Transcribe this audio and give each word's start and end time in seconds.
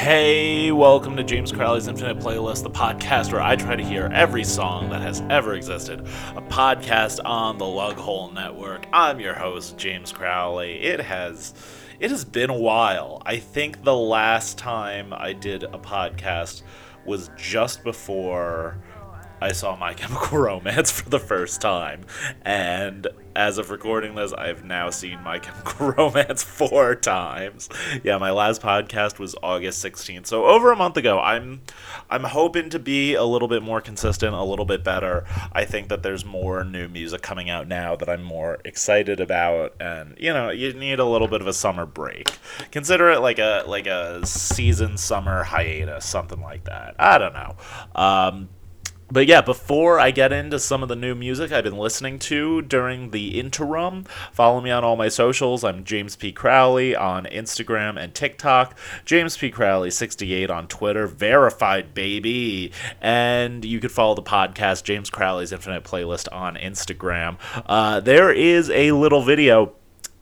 Hey, 0.00 0.72
welcome 0.72 1.14
to 1.16 1.22
James 1.22 1.52
Crowley's 1.52 1.86
Infinite 1.86 2.20
Playlist, 2.20 2.62
the 2.62 2.70
podcast 2.70 3.32
where 3.32 3.42
I 3.42 3.54
try 3.54 3.76
to 3.76 3.84
hear 3.84 4.08
every 4.14 4.44
song 4.44 4.88
that 4.88 5.02
has 5.02 5.22
ever 5.28 5.52
existed. 5.52 6.00
A 6.00 6.40
podcast 6.40 7.20
on 7.22 7.58
the 7.58 7.66
Lughole 7.66 8.32
Network. 8.32 8.86
I'm 8.94 9.20
your 9.20 9.34
host, 9.34 9.76
James 9.76 10.10
Crowley. 10.10 10.80
It 10.80 11.00
has 11.00 11.52
it 12.00 12.10
has 12.10 12.24
been 12.24 12.48
a 12.48 12.58
while. 12.58 13.20
I 13.26 13.36
think 13.36 13.84
the 13.84 13.94
last 13.94 14.56
time 14.56 15.12
I 15.12 15.34
did 15.34 15.64
a 15.64 15.78
podcast 15.78 16.62
was 17.04 17.30
just 17.36 17.84
before 17.84 18.78
I 19.42 19.52
saw 19.52 19.76
My 19.76 19.92
Chemical 19.94 20.38
Romance 20.38 20.90
for 20.90 21.10
the 21.10 21.20
first 21.20 21.60
time. 21.60 22.06
And 22.40 23.06
as 23.36 23.58
of 23.58 23.70
recording 23.70 24.14
this, 24.14 24.32
I've 24.32 24.64
now 24.64 24.90
seen 24.90 25.22
My 25.22 25.38
Chemical 25.40 25.92
Romance 25.92 26.42
four 26.42 26.94
times. 26.94 27.68
Yeah, 28.02 28.18
my 28.18 28.30
last 28.30 28.60
podcast 28.60 29.18
was 29.18 29.34
August 29.42 29.84
16th. 29.84 30.26
So 30.26 30.46
over 30.46 30.72
a 30.72 30.76
month 30.76 30.96
ago, 30.96 31.20
I'm 31.20 31.62
I'm 32.08 32.24
hoping 32.24 32.70
to 32.70 32.78
be 32.78 33.14
a 33.14 33.24
little 33.24 33.48
bit 33.48 33.62
more 33.62 33.80
consistent, 33.80 34.34
a 34.34 34.42
little 34.42 34.64
bit 34.64 34.82
better. 34.82 35.24
I 35.52 35.64
think 35.64 35.88
that 35.88 36.02
there's 36.02 36.24
more 36.24 36.64
new 36.64 36.88
music 36.88 37.22
coming 37.22 37.48
out 37.50 37.68
now 37.68 37.96
that 37.96 38.08
I'm 38.08 38.22
more 38.22 38.58
excited 38.64 39.20
about 39.20 39.74
and 39.80 40.16
you 40.18 40.32
know, 40.32 40.50
you 40.50 40.72
need 40.72 40.98
a 40.98 41.04
little 41.04 41.28
bit 41.28 41.40
of 41.40 41.46
a 41.46 41.52
summer 41.52 41.86
break. 41.86 42.30
Consider 42.70 43.10
it 43.10 43.20
like 43.20 43.38
a 43.38 43.64
like 43.66 43.86
a 43.86 44.26
season 44.26 44.96
summer 44.96 45.44
hiatus, 45.44 46.04
something 46.04 46.40
like 46.40 46.64
that. 46.64 46.94
I 46.98 47.18
don't 47.18 47.32
know. 47.32 47.56
Um 47.94 48.48
but 49.10 49.26
yeah, 49.26 49.40
before 49.40 49.98
I 49.98 50.10
get 50.10 50.32
into 50.32 50.58
some 50.58 50.82
of 50.82 50.88
the 50.88 50.96
new 50.96 51.14
music 51.14 51.50
I've 51.52 51.64
been 51.64 51.76
listening 51.76 52.18
to 52.20 52.62
during 52.62 53.10
the 53.10 53.40
interim, 53.40 54.04
follow 54.32 54.60
me 54.60 54.70
on 54.70 54.84
all 54.84 54.96
my 54.96 55.08
socials. 55.08 55.64
I'm 55.64 55.84
James 55.84 56.16
P. 56.16 56.32
Crowley 56.32 56.94
on 56.94 57.24
Instagram 57.24 58.00
and 58.00 58.14
TikTok, 58.14 58.76
James 59.04 59.36
P. 59.36 59.50
Crowley68 59.50 60.50
on 60.50 60.68
Twitter, 60.68 61.06
verified 61.06 61.92
baby. 61.94 62.72
And 63.00 63.64
you 63.64 63.80
could 63.80 63.92
follow 63.92 64.14
the 64.14 64.22
podcast, 64.22 64.84
James 64.84 65.10
Crowley's 65.10 65.52
Infinite 65.52 65.84
Playlist, 65.84 66.28
on 66.32 66.56
Instagram. 66.56 67.36
Uh, 67.66 68.00
there 68.00 68.30
is 68.30 68.70
a 68.70 68.92
little 68.92 69.22
video 69.22 69.72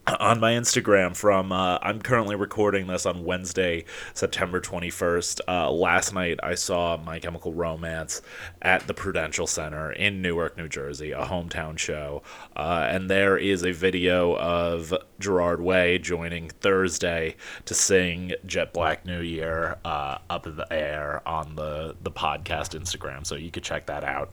on 0.19 0.39
my 0.39 0.53
Instagram 0.53 1.15
from 1.15 1.51
uh, 1.51 1.77
I'm 1.81 2.01
currently 2.01 2.35
recording 2.35 2.87
this 2.87 3.05
on 3.05 3.23
Wednesday, 3.23 3.85
September 4.13 4.59
21st. 4.59 5.41
Uh, 5.47 5.71
last 5.71 6.13
night 6.13 6.39
I 6.41 6.55
saw 6.55 6.97
My 6.97 7.19
Chemical 7.19 7.53
Romance 7.53 8.21
at 8.61 8.87
the 8.87 8.93
Prudential 8.93 9.45
Center 9.47 9.91
in 9.91 10.21
Newark, 10.21 10.57
New 10.57 10.67
Jersey, 10.67 11.11
a 11.11 11.25
hometown 11.25 11.77
show. 11.77 12.23
Uh, 12.55 12.87
and 12.89 13.09
there 13.09 13.37
is 13.37 13.63
a 13.63 13.71
video 13.71 14.35
of 14.37 14.93
Gerard 15.19 15.61
Way 15.61 15.99
joining 15.99 16.49
Thursday 16.49 17.35
to 17.65 17.73
sing 17.73 18.33
Jet 18.45 18.73
Black 18.73 19.05
New 19.05 19.21
Year 19.21 19.77
uh, 19.85 20.19
up 20.29 20.47
in 20.47 20.55
the 20.55 20.71
air 20.71 21.21
on 21.27 21.55
the, 21.55 21.95
the 22.01 22.11
podcast 22.11 22.79
Instagram. 22.79 23.25
So 23.25 23.35
you 23.35 23.51
could 23.51 23.63
check 23.63 23.85
that 23.87 24.03
out. 24.03 24.31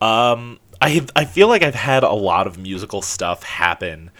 Um, 0.00 0.58
I 0.80 1.06
I 1.14 1.24
feel 1.24 1.48
like 1.48 1.62
I've 1.62 1.74
had 1.74 2.02
a 2.02 2.12
lot 2.12 2.46
of 2.46 2.58
musical 2.58 3.02
stuff 3.02 3.42
happen 3.42 4.10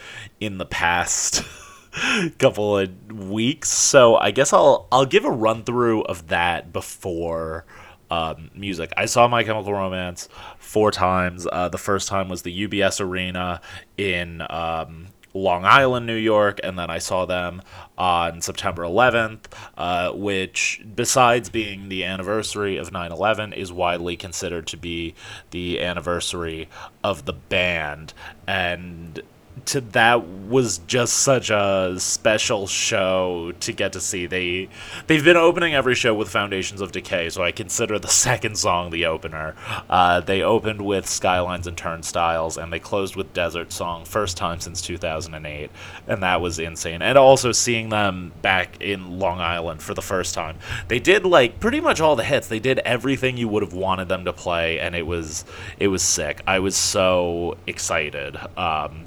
in 0.41 0.59
the 0.59 0.67
past 0.67 1.43
couple 2.39 2.79
of 2.79 2.91
weeks, 3.13 3.71
so 3.71 4.17
I 4.17 4.31
guess 4.31 4.53
I'll 4.53 4.87
I'll 4.93 5.07
give 5.07 5.25
a 5.25 5.31
run 5.31 5.65
through 5.65 6.03
of 6.03 6.29
that 6.29 6.73
before 6.73 7.65
um, 8.11 8.51
music. 8.55 8.93
I 8.97 9.07
saw 9.07 9.27
My 9.29 9.43
Chemical 9.45 9.73
Romance 9.73 10.29
four 10.59 10.91
times. 10.91 11.47
Uh, 11.51 11.69
the 11.69 11.79
first 11.79 12.09
time 12.09 12.29
was 12.29 12.43
the 12.43 12.67
UBS 12.67 13.01
Arena 13.01 13.61
in 13.97 14.43
um, 14.51 15.09
Long 15.35 15.65
Island, 15.65 16.07
New 16.07 16.15
York, 16.15 16.61
and 16.63 16.79
then 16.79 16.91
I 16.91 16.99
saw 16.99 17.25
them 17.25 17.63
on 17.97 18.41
September 18.41 18.83
11th, 18.83 19.47
uh, 19.77 20.13
which, 20.13 20.83
besides 20.95 21.49
being 21.49 21.89
the 21.89 22.05
anniversary 22.05 22.77
of 22.77 22.93
9 22.93 23.13
11, 23.13 23.53
is 23.53 23.73
widely 23.73 24.17
considered 24.17 24.67
to 24.69 24.77
be 24.77 25.15
the 25.51 25.81
anniversary 25.81 26.69
of 27.05 27.27
the 27.27 27.33
band. 27.33 28.13
And 28.47 29.23
to 29.67 29.81
that 29.81 30.27
was 30.27 30.79
just 30.87 31.15
such 31.15 31.51
a 31.51 31.95
special 31.99 32.67
show 32.67 33.53
to 33.61 33.73
get 33.73 33.93
to 33.93 34.01
see. 34.01 34.27
They 34.27 34.69
they've 35.07 35.25
been 35.25 35.37
opening 35.37 35.75
every 35.75 35.95
show 35.95 36.15
with 36.15 36.29
Foundations 36.29 36.81
of 36.81 36.93
Decay, 36.93 37.31
so 37.31 37.43
I 37.43 37.53
consider 37.53 37.99
the 37.99 38.09
second 38.27 38.59
song 38.59 38.91
the 38.91 39.07
opener. 39.07 39.55
Uh, 39.89 40.21
they 40.21 40.43
opened 40.43 40.85
with 40.85 41.07
Skylines 41.07 41.67
and 41.67 41.77
Turnstiles, 41.77 42.57
and 42.57 42.73
they 42.73 42.79
closed 42.79 43.17
with 43.17 43.33
Desert 43.33 43.73
Song, 43.73 44.05
first 44.05 44.37
time 44.37 44.61
since 44.61 44.81
2008, 44.83 45.71
and 46.09 46.23
that 46.23 46.41
was 46.41 46.59
insane. 46.59 47.03
And 47.03 47.17
also 47.17 47.53
seeing 47.53 47.89
them 47.89 48.33
back 48.43 48.81
in 48.81 49.19
Long 49.19 49.41
Island 49.41 49.83
for 49.83 49.95
the 49.95 50.03
first 50.03 50.35
time, 50.35 50.59
they 50.89 50.99
did 50.99 51.25
like 51.25 51.61
pretty 51.61 51.81
much 51.81 52.01
all 52.01 52.17
the 52.17 52.25
hits. 52.25 52.49
They 52.49 52.61
did 52.61 52.79
everything 52.81 53.37
you 53.37 53.49
would 53.49 53.63
have 53.63 53.75
wanted 53.75 54.09
them 54.09 54.25
to 54.25 54.33
play, 54.33 54.81
and 54.81 54.95
it 54.95 55.07
was 55.07 55.45
it 55.79 55.89
was 55.89 56.03
sick. 56.03 56.43
I 56.47 56.59
was 56.59 56.77
so 56.77 57.57
excited. 57.67 58.37
Um, 58.57 59.07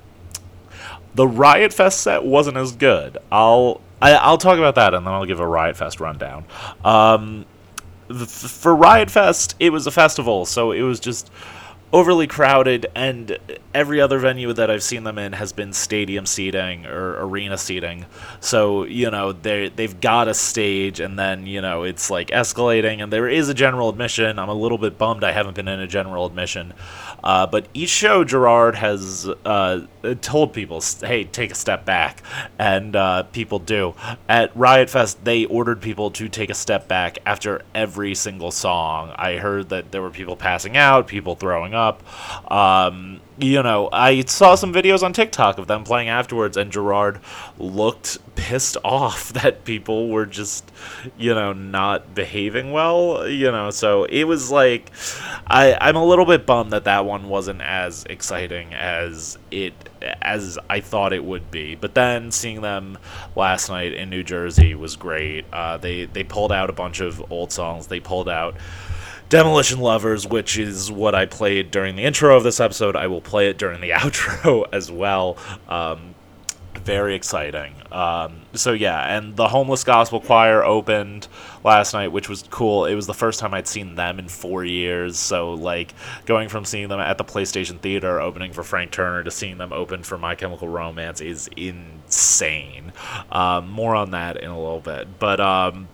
the 1.15 1.27
Riot 1.27 1.73
Fest 1.73 2.01
set 2.01 2.23
wasn't 2.23 2.57
as 2.57 2.71
good. 2.71 3.17
I'll 3.31 3.81
I, 4.01 4.11
will 4.11 4.19
i 4.19 4.29
will 4.31 4.37
talk 4.37 4.57
about 4.57 4.75
that 4.75 4.93
and 4.93 5.05
then 5.05 5.13
I'll 5.13 5.25
give 5.25 5.39
a 5.39 5.47
Riot 5.47 5.77
Fest 5.77 5.99
rundown. 5.99 6.45
Um, 6.83 7.45
for 8.27 8.75
Riot 8.75 9.09
Fest, 9.09 9.55
it 9.59 9.71
was 9.71 9.87
a 9.87 9.91
festival, 9.91 10.45
so 10.45 10.71
it 10.71 10.81
was 10.81 10.99
just 10.99 11.31
overly 11.93 12.25
crowded, 12.25 12.87
and 12.95 13.37
every 13.71 14.01
other 14.01 14.17
venue 14.17 14.51
that 14.51 14.69
I've 14.71 14.81
seen 14.81 15.03
them 15.03 15.19
in 15.19 15.33
has 15.33 15.53
been 15.53 15.71
stadium 15.73 16.25
seating 16.25 16.87
or 16.87 17.23
arena 17.23 17.57
seating. 17.57 18.07
So 18.39 18.83
you 18.83 19.09
know 19.11 19.31
they 19.31 19.69
they've 19.69 19.99
got 20.01 20.27
a 20.27 20.33
stage, 20.33 20.99
and 20.99 21.17
then 21.17 21.45
you 21.45 21.61
know 21.61 21.83
it's 21.83 22.09
like 22.09 22.27
escalating, 22.29 23.01
and 23.01 23.13
there 23.13 23.29
is 23.29 23.47
a 23.47 23.53
general 23.53 23.89
admission. 23.89 24.39
I'm 24.39 24.49
a 24.49 24.53
little 24.53 24.79
bit 24.79 24.97
bummed 24.97 25.23
I 25.23 25.31
haven't 25.31 25.55
been 25.55 25.67
in 25.67 25.79
a 25.79 25.87
general 25.87 26.25
admission, 26.25 26.73
uh, 27.23 27.47
but 27.47 27.67
each 27.73 27.89
show 27.89 28.23
Gerard 28.23 28.75
has 28.75 29.27
uh, 29.45 29.81
told 30.21 30.53
people, 30.53 30.81
hey, 31.01 31.23
take 31.23 31.51
a 31.51 31.55
step 31.55 31.85
back, 31.85 32.21
and 32.59 32.95
uh, 32.95 33.23
people 33.23 33.59
do. 33.59 33.95
At 34.27 34.55
Riot 34.55 34.89
Fest, 34.89 35.23
they 35.23 35.45
ordered 35.45 35.81
people 35.81 36.11
to 36.11 36.27
take 36.27 36.49
a 36.49 36.53
step 36.55 36.87
back 36.87 37.19
after 37.25 37.61
every 37.73 38.15
single 38.15 38.51
song. 38.51 39.13
I 39.15 39.37
heard 39.37 39.69
that 39.69 39.91
there 39.91 40.01
were 40.01 40.09
people 40.09 40.35
passing 40.35 40.75
out, 40.77 41.07
people 41.07 41.35
throwing 41.35 41.73
up. 41.73 42.03
Um, 42.51 43.21
you 43.37 43.63
know, 43.63 43.89
I 43.91 44.21
saw 44.25 44.55
some 44.55 44.73
videos 44.73 45.01
on 45.01 45.11
TikTok 45.11 45.57
of 45.57 45.67
them 45.67 45.83
playing 45.83 46.09
afterwards, 46.09 46.55
and 46.55 46.71
Gerard 46.71 47.19
looked 47.57 48.19
pissed 48.35 48.77
off 48.83 49.33
that 49.33 49.65
people 49.65 50.09
were 50.09 50.25
just, 50.25 50.71
you 51.17 51.33
know, 51.33 51.53
not 51.53 52.13
behaving 52.13 52.71
well. 52.71 53.27
You 53.27 53.51
know, 53.51 53.71
so 53.71 54.03
it 54.05 54.25
was 54.25 54.51
like, 54.51 54.91
I 55.47 55.77
I'm 55.79 55.95
a 55.95 56.05
little 56.05 56.25
bit 56.25 56.45
bummed 56.45 56.71
that 56.71 56.83
that 56.83 57.05
one 57.05 57.12
wasn't 57.29 57.61
as 57.61 58.05
exciting 58.09 58.73
as 58.73 59.37
it 59.51 59.73
as 60.21 60.57
I 60.69 60.79
thought 60.79 61.13
it 61.13 61.23
would 61.23 61.51
be. 61.51 61.75
But 61.75 61.93
then 61.95 62.31
seeing 62.31 62.61
them 62.61 62.97
last 63.35 63.69
night 63.69 63.93
in 63.93 64.09
New 64.09 64.23
Jersey 64.23 64.75
was 64.75 64.95
great. 64.95 65.45
Uh, 65.53 65.77
they 65.77 66.05
they 66.05 66.23
pulled 66.23 66.51
out 66.51 66.69
a 66.69 66.73
bunch 66.73 66.99
of 66.99 67.23
old 67.31 67.51
songs. 67.51 67.87
They 67.87 67.99
pulled 67.99 68.29
out 68.29 68.55
Demolition 69.29 69.79
Lovers, 69.79 70.27
which 70.27 70.57
is 70.57 70.91
what 70.91 71.15
I 71.15 71.25
played 71.25 71.71
during 71.71 71.95
the 71.95 72.03
intro 72.03 72.35
of 72.35 72.43
this 72.43 72.59
episode. 72.59 72.95
I 72.95 73.07
will 73.07 73.21
play 73.21 73.49
it 73.49 73.57
during 73.57 73.81
the 73.81 73.89
outro 73.91 74.65
as 74.71 74.91
well. 74.91 75.37
Um, 75.67 76.12
very 76.83 77.15
exciting. 77.15 77.73
Um, 77.91 78.41
so 78.53 78.73
yeah, 78.73 79.15
and 79.17 79.35
the 79.35 79.47
Homeless 79.47 79.83
Gospel 79.83 80.19
Choir 80.19 80.63
opened 80.63 81.27
last 81.63 81.93
night, 81.93 82.11
which 82.11 82.29
was 82.29 82.43
cool. 82.49 82.85
It 82.85 82.95
was 82.95 83.07
the 83.07 83.13
first 83.13 83.39
time 83.39 83.53
I'd 83.53 83.67
seen 83.67 83.95
them 83.95 84.19
in 84.19 84.27
four 84.27 84.65
years. 84.65 85.17
So 85.17 85.53
like 85.53 85.93
going 86.25 86.49
from 86.49 86.65
seeing 86.65 86.89
them 86.89 86.99
at 86.99 87.17
the 87.17 87.23
PlayStation 87.23 87.79
Theater 87.79 88.19
opening 88.19 88.53
for 88.53 88.63
Frank 88.63 88.91
Turner 88.91 89.23
to 89.23 89.31
seeing 89.31 89.57
them 89.57 89.73
open 89.73 90.03
for 90.03 90.17
My 90.17 90.35
Chemical 90.35 90.67
Romance 90.67 91.21
is 91.21 91.49
insane. 91.55 92.91
Um, 93.31 93.69
more 93.69 93.95
on 93.95 94.11
that 94.11 94.37
in 94.37 94.49
a 94.49 94.57
little 94.57 94.81
bit, 94.81 95.19
but 95.19 95.39
um, 95.39 95.87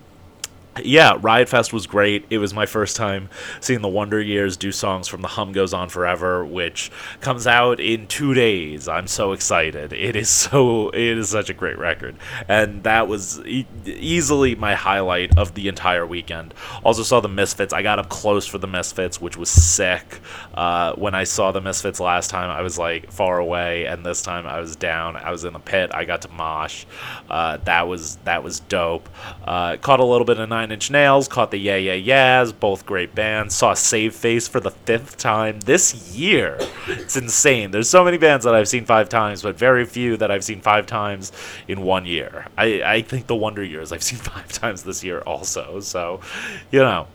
yeah, 0.84 1.18
Riot 1.20 1.50
Fest 1.50 1.74
was 1.74 1.88
great. 1.88 2.26
It 2.30 2.38
was 2.38 2.54
my 2.54 2.66
first 2.66 2.96
time 2.96 3.30
seeing 3.62 3.82
the 3.82 3.88
Wonder 3.88 4.22
Years 4.22 4.58
do 4.58 4.72
songs 4.72 5.08
from 5.08 5.22
The 5.22 5.28
Hum 5.28 5.52
Goes 5.52 5.74
On 5.74 5.90
Forever, 5.90 6.46
which 6.46 6.92
comes 7.22 7.48
out 7.48 7.80
in 7.80 8.08
two 8.08 8.34
days. 8.34 8.88
I'm 8.88 9.08
so 9.08 9.32
excited. 9.32 9.94
It 9.94 10.16
is 10.16 10.30
so 10.30 10.90
it 10.90 11.18
is 11.18 11.30
such 11.30 11.50
a 11.50 11.54
great 11.54 11.78
record, 11.78 12.16
and 12.48 12.84
that 12.84 13.08
was 13.08 13.40
e- 13.46 13.66
easily 13.86 14.56
my 14.56 14.76
highlight 14.76 15.38
of 15.38 15.54
the 15.54 15.68
entire 15.68 16.06
weekend. 16.06 16.54
Also 16.84 17.04
saw 17.04 17.20
the 17.20 17.28
Misfits. 17.28 17.74
I 17.74 17.82
got 17.82 18.00
up 18.00 18.10
close 18.10 18.46
for 18.46 18.58
the 18.58 18.68
Misfits, 18.68 19.20
which 19.20 19.38
was 19.38 19.50
sick. 19.50 20.20
Uh, 20.54 20.94
when 20.94 21.16
I 21.16 21.24
saw 21.24 21.52
the 21.52 21.62
Misfits 21.62 22.00
last 22.00 22.30
time, 22.30 22.50
I 22.50 22.62
was 22.62 22.78
like 22.78 23.12
far 23.12 23.40
away, 23.40 23.86
and 23.86 24.06
this 24.06 24.22
time 24.22 24.48
I 24.48 24.60
was 24.60 24.76
down. 24.76 25.16
I 25.16 25.32
was 25.32 25.44
in 25.44 25.54
the 25.54 25.60
pit. 25.60 25.92
I 25.94 26.06
got 26.06 26.22
to 26.24 26.30
mosh. 26.30 26.86
Uh, 27.30 27.58
that 27.66 27.88
was 27.88 28.16
that 28.26 28.44
was 28.44 28.60
dope. 28.62 29.10
Uh, 29.44 29.78
caught 29.78 30.00
a 30.00 30.06
little 30.06 30.26
bit 30.26 30.40
of 30.40 30.50
nine 30.50 30.69
Nine 30.70 30.76
Inch 30.76 30.92
Nails, 30.92 31.28
caught 31.28 31.50
the 31.50 31.58
Yeah 31.58 31.78
Yeah 31.78 31.94
Yeahs, 31.94 32.54
both 32.54 32.86
great 32.86 33.16
bands. 33.16 33.56
Saw 33.56 33.74
Save 33.74 34.14
Face 34.14 34.48
for 34.48 34.60
the 34.60 34.70
fifth 34.70 35.18
time 35.18 35.60
this 35.62 36.16
year. 36.16 36.58
It's 36.88 37.18
insane. 37.18 37.72
There's 37.72 37.90
so 37.90 38.06
many 38.06 38.20
bands 38.20 38.46
that 38.46 38.54
I've 38.54 38.68
seen 38.68 38.86
five 38.86 39.10
times, 39.10 39.42
but 39.42 39.58
very 39.58 39.84
few 39.84 40.16
that 40.18 40.30
I've 40.30 40.44
seen 40.44 40.62
five 40.62 40.86
times 40.86 41.32
in 41.68 41.82
one 41.82 42.06
year. 42.06 42.46
I, 42.56 42.84
I 42.84 43.02
think 43.02 43.26
the 43.26 43.36
Wonder 43.36 43.64
Years 43.64 43.92
I've 43.92 44.04
seen 44.04 44.20
five 44.20 44.50
times 44.50 44.84
this 44.84 45.04
year 45.04 45.22
also. 45.22 45.80
So, 45.80 46.22
you 46.70 46.82
know. 46.82 47.08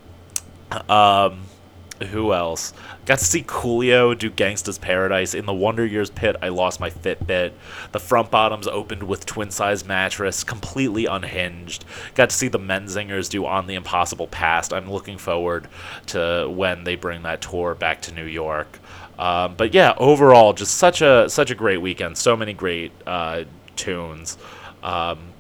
Um, 0.89 1.45
who 2.03 2.33
else? 2.33 2.73
Got 3.07 3.19
to 3.19 3.25
see 3.25 3.43
Coolio 3.43 4.19
do 4.19 4.31
Gangsta's 4.31 4.79
Paradise. 4.79 5.35
In 5.35 5.47
the 5.47 5.55
Wonder 5.55 5.87
Years 5.87 6.11
pit, 6.11 6.37
I 6.43 6.49
lost 6.49 6.81
my 6.81 6.91
Fitbit. 6.91 7.53
The 7.93 8.01
front 8.01 8.31
bottoms 8.31 8.67
opened 8.67 9.03
with 9.05 9.27
twin 9.27 9.51
size 9.51 9.85
mattress, 9.85 10.43
completely 10.45 11.07
unhinged. 11.07 11.85
Got 12.15 12.31
to 12.31 12.37
see 12.37 12.49
the 12.49 12.59
Menzingers 12.59 13.29
do 13.29 13.47
On 13.47 13.67
the 13.67 13.75
Impossible 13.75 14.27
Past. 14.27 14.73
I'm 14.73 14.91
looking 14.91 15.19
forward 15.19 15.69
to 16.07 16.49
when 16.51 16.85
they 16.85 16.97
bring 16.97 17.23
that 17.23 17.41
tour 17.41 17.75
back 17.75 18.03
to 18.03 18.13
New 18.13 18.27
York. 18.27 18.81
Um, 19.19 19.55
but 19.55 19.75
yeah, 19.75 19.95
overall, 19.97 20.53
just 20.53 20.77
such 20.77 21.01
a 21.01 21.29
such 21.29 21.51
a 21.51 21.55
great 21.55 21.81
weekend. 21.81 22.19
So 22.19 22.37
many 22.37 22.53
great 22.53 22.93
uh, 23.07 23.45
tunes. 23.77 24.37
Um, 24.83 25.34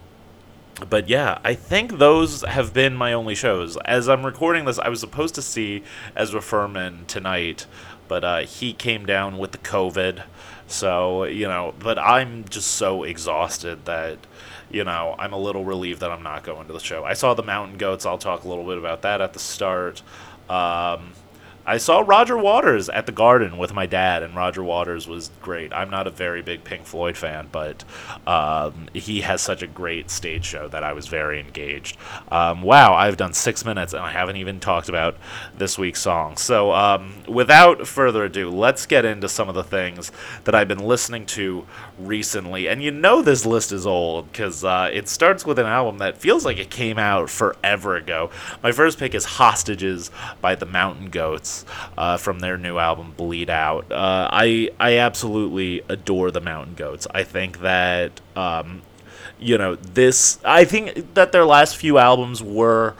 but 0.88 1.08
yeah, 1.08 1.38
I 1.44 1.54
think 1.54 1.98
those 1.98 2.42
have 2.42 2.74
been 2.74 2.94
my 2.94 3.12
only 3.12 3.34
shows. 3.34 3.76
As 3.84 4.08
I'm 4.08 4.26
recording 4.26 4.64
this, 4.64 4.78
I 4.78 4.88
was 4.88 5.00
supposed 5.00 5.34
to 5.36 5.42
see 5.42 5.84
Ezra 6.16 6.42
Furman 6.42 7.04
tonight, 7.06 7.66
but 8.08 8.24
uh, 8.24 8.38
he 8.40 8.72
came 8.72 9.06
down 9.06 9.38
with 9.38 9.52
the 9.52 9.58
COVID. 9.58 10.24
So, 10.66 11.24
you 11.24 11.46
know, 11.46 11.74
but 11.78 11.98
I'm 11.98 12.46
just 12.48 12.72
so 12.72 13.04
exhausted 13.04 13.84
that, 13.84 14.18
you 14.70 14.82
know, 14.82 15.14
I'm 15.18 15.32
a 15.32 15.38
little 15.38 15.64
relieved 15.64 16.00
that 16.00 16.10
I'm 16.10 16.22
not 16.22 16.42
going 16.42 16.66
to 16.66 16.72
the 16.72 16.80
show. 16.80 17.04
I 17.04 17.12
saw 17.12 17.34
the 17.34 17.42
Mountain 17.42 17.78
Goats. 17.78 18.06
I'll 18.06 18.18
talk 18.18 18.44
a 18.44 18.48
little 18.48 18.64
bit 18.64 18.78
about 18.78 19.02
that 19.02 19.20
at 19.20 19.32
the 19.32 19.38
start. 19.38 20.02
Um, 20.48 21.12
I 21.66 21.78
saw 21.78 22.00
Roger 22.00 22.37
Waters 22.37 22.90
at 22.90 23.06
the 23.06 23.12
Garden 23.12 23.56
with 23.56 23.72
my 23.72 23.87
dad, 23.87 24.22
and 24.22 24.37
Roger 24.37 24.62
Waters 24.62 25.08
was 25.08 25.31
great. 25.40 25.72
I'm 25.72 25.88
not 25.88 26.06
a 26.06 26.11
very 26.11 26.43
big 26.43 26.62
Pink 26.62 26.84
Floyd 26.84 27.16
fan, 27.16 27.49
but 27.50 27.84
um, 28.26 28.88
he 28.93 29.22
has 29.22 29.40
such 29.40 29.62
a 29.62 29.66
great 29.66 30.11
stage 30.11 30.44
show 30.44 30.69
that 30.69 30.84
I 30.84 30.93
was 30.93 31.06
very 31.06 31.40
engaged. 31.40 31.96
Um, 32.31 32.61
wow, 32.61 32.93
I've 32.93 33.16
done 33.16 33.32
six 33.32 33.64
minutes 33.64 33.94
and 33.94 34.02
I 34.02 34.11
haven't 34.11 34.37
even 34.37 34.61
talked 34.61 34.90
about 34.90 35.16
this 35.56 35.78
week's 35.78 36.02
song. 36.02 36.37
So, 36.37 36.72
um, 36.72 37.14
without 37.26 37.87
further 37.87 38.25
ado, 38.25 38.50
let's 38.50 38.84
get 38.84 39.06
into 39.06 39.28
some 39.31 39.49
of 39.49 39.55
the 39.55 39.64
things 39.64 40.12
that 40.44 40.55
I've 40.55 40.69
been 40.69 40.84
listening 40.84 41.25
to 41.26 41.67
recently. 41.99 42.69
And 42.69 42.82
you 42.82 42.90
know, 42.90 43.22
this 43.22 43.46
list 43.46 43.72
is 43.72 43.87
old 43.87 44.31
because 44.31 44.64
uh, 44.64 44.90
it 44.93 45.08
starts 45.08 45.46
with 45.46 45.58
an 45.58 45.67
album 45.67 45.96
that 45.99 46.19
feels 46.19 46.44
like 46.44 46.58
it 46.58 46.69
came 46.69 46.99
out 46.99 47.31
forever 47.31 47.96
ago. 47.96 48.28
My 48.62 48.72
first 48.72 48.99
pick 48.99 49.14
is 49.14 49.25
Hostages 49.25 50.10
by 50.43 50.55
the 50.55 50.67
Mountain 50.67 51.08
Goats 51.08 51.53
uh, 51.96 52.16
from 52.16 52.40
their 52.40 52.56
new 52.56 52.78
album 52.78 53.12
Bleed 53.16 53.50
Out. 53.50 53.92
Uh, 53.92 54.28
I 54.32 54.70
I 54.80 54.98
absolutely 54.98 55.82
adore 55.88 56.30
the 56.30 56.40
Mountain 56.40 56.74
Goats. 56.74 57.06
I 57.14 57.22
think 57.24 57.60
that 57.60 58.20
um, 58.34 58.82
you 59.38 59.58
know 59.58 59.76
this. 59.76 60.38
I 60.44 60.64
think 60.64 61.14
that 61.14 61.32
their 61.32 61.44
last 61.44 61.76
few 61.76 61.98
albums 61.98 62.42
were 62.42 62.94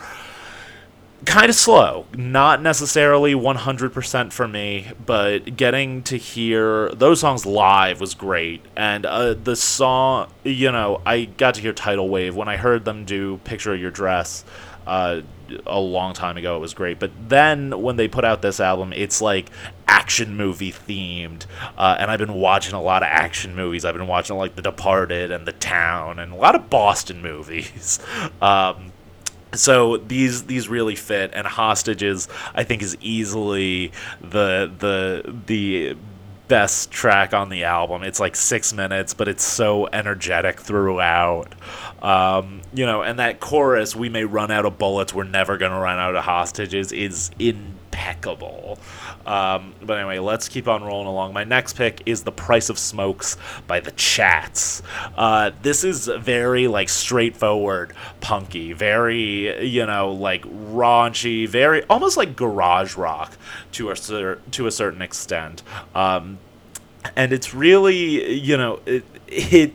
kind 1.25 1.49
of 1.49 1.55
slow. 1.55 2.07
Not 2.15 2.63
necessarily 2.63 3.35
100% 3.35 4.33
for 4.33 4.47
me, 4.47 4.89
but 5.05 5.57
getting 5.57 6.03
to 6.05 6.17
hear 6.17 6.91
those 6.91 7.21
songs 7.21 7.47
live 7.47 8.01
was 8.01 8.15
great. 8.15 8.63
And 8.77 9.07
uh, 9.07 9.35
the 9.35 9.57
song, 9.57 10.31
you 10.43 10.71
know, 10.71 11.01
I 11.07 11.25
got 11.25 11.55
to 11.55 11.61
hear 11.61 11.73
Tidal 11.73 12.09
Wave 12.09 12.35
when 12.37 12.49
I 12.49 12.57
heard 12.57 12.85
them 12.85 13.05
do 13.05 13.39
Picture 13.39 13.75
of 13.75 13.81
Your 13.81 13.91
Dress. 13.91 14.45
Uh, 14.87 15.23
a 15.67 15.79
long 15.79 16.15
time 16.15 16.37
ago. 16.37 16.57
It 16.57 16.61
was 16.61 16.75
great, 16.75 16.99
but 16.99 17.11
then 17.29 17.83
when 17.83 17.97
they 17.97 18.09
put 18.09 18.25
out 18.25 18.43
this 18.43 18.61
album, 18.61 18.93
it's 18.95 19.21
like 19.21 19.51
action 19.87 20.37
movie 20.37 20.73
themed, 20.73 21.47
uh, 21.77 21.97
and 21.99 22.11
I've 22.11 22.19
been 22.19 22.35
watching 22.35 22.75
a 22.75 22.83
lot 22.83 23.03
of 23.03 23.09
action 23.11 23.55
movies. 23.55 23.85
I've 23.85 23.95
been 23.95 24.07
watching 24.07 24.37
like 24.37 24.57
The 24.57 24.63
Departed 24.63 25.31
and 25.31 25.47
The 25.47 25.53
Town 25.53 26.19
and 26.19 26.33
a 26.33 26.37
lot 26.37 26.55
of 26.55 26.71
Boston 26.71 27.23
movies. 27.23 27.99
Um, 28.41 28.93
so 29.55 29.97
these 29.97 30.45
these 30.45 30.69
really 30.69 30.97
fit, 30.97 31.31
and 31.35 31.47
Hostages 31.47 32.29
I 32.55 32.65
think 32.65 32.83
is 32.83 32.97
easily 33.01 33.93
the 34.21 34.71
the 34.79 35.35
the 35.47 35.97
best 36.49 36.91
track 36.91 37.33
on 37.33 37.49
the 37.49 37.65
album. 37.65 38.03
It's 38.03 38.21
like 38.21 38.37
six 38.37 38.73
minutes, 38.73 39.15
but 39.15 39.29
it's 39.29 39.45
so 39.45 39.87
energetic 39.93 40.61
throughout. 40.61 41.55
Um, 42.03 42.61
you 42.75 42.85
know, 42.85 43.03
and 43.03 43.19
that 43.19 43.41
chorus, 43.41 43.97
"We 43.97 44.09
may 44.09 44.25
run 44.25 44.51
out 44.51 44.67
of 44.67 44.79
bullets, 44.79 45.15
we're 45.15 45.25
never 45.25 45.57
gonna 45.57 45.81
run 45.81 45.99
out 45.99 46.15
of 46.15 46.25
hostages," 46.25 46.93
is 46.93 47.31
impeccable. 48.05 48.79
Um, 49.27 49.75
but 49.83 49.99
anyway, 49.99 50.19
let's 50.19 50.49
keep 50.49 50.69
on 50.69 50.83
rolling 50.83 51.07
along. 51.07 51.33
My 51.33 51.45
next 51.45 51.75
pick 51.75 52.03
is 52.07 52.23
"The 52.23 52.33
Price 52.33 52.69
of 52.69 52.79
Smokes" 52.79 53.37
by 53.67 53.81
the 53.81 53.93
Chats. 53.93 54.83
Uh, 55.17 55.53
this 55.63 55.85
is 55.85 56.07
very 56.07 56.69
like 56.69 56.89
straightforward, 56.89 57.95
punky, 58.21 58.73
very 58.73 59.67
you 59.67 59.87
know 59.87 60.13
like 60.13 60.43
raunchy, 60.45 61.49
very 61.49 61.83
almost 61.85 62.17
like 62.17 62.37
garage 62.37 62.97
rock 62.97 63.37
to 63.73 63.91
a 63.91 63.95
to 63.95 64.67
a 64.67 64.71
certain 64.71 65.03
extent. 65.03 65.63
Um, 65.95 66.39
and 67.17 67.33
it's 67.33 67.55
really 67.55 68.35
you 68.35 68.57
know 68.57 68.81
it, 68.87 69.05
it 69.29 69.75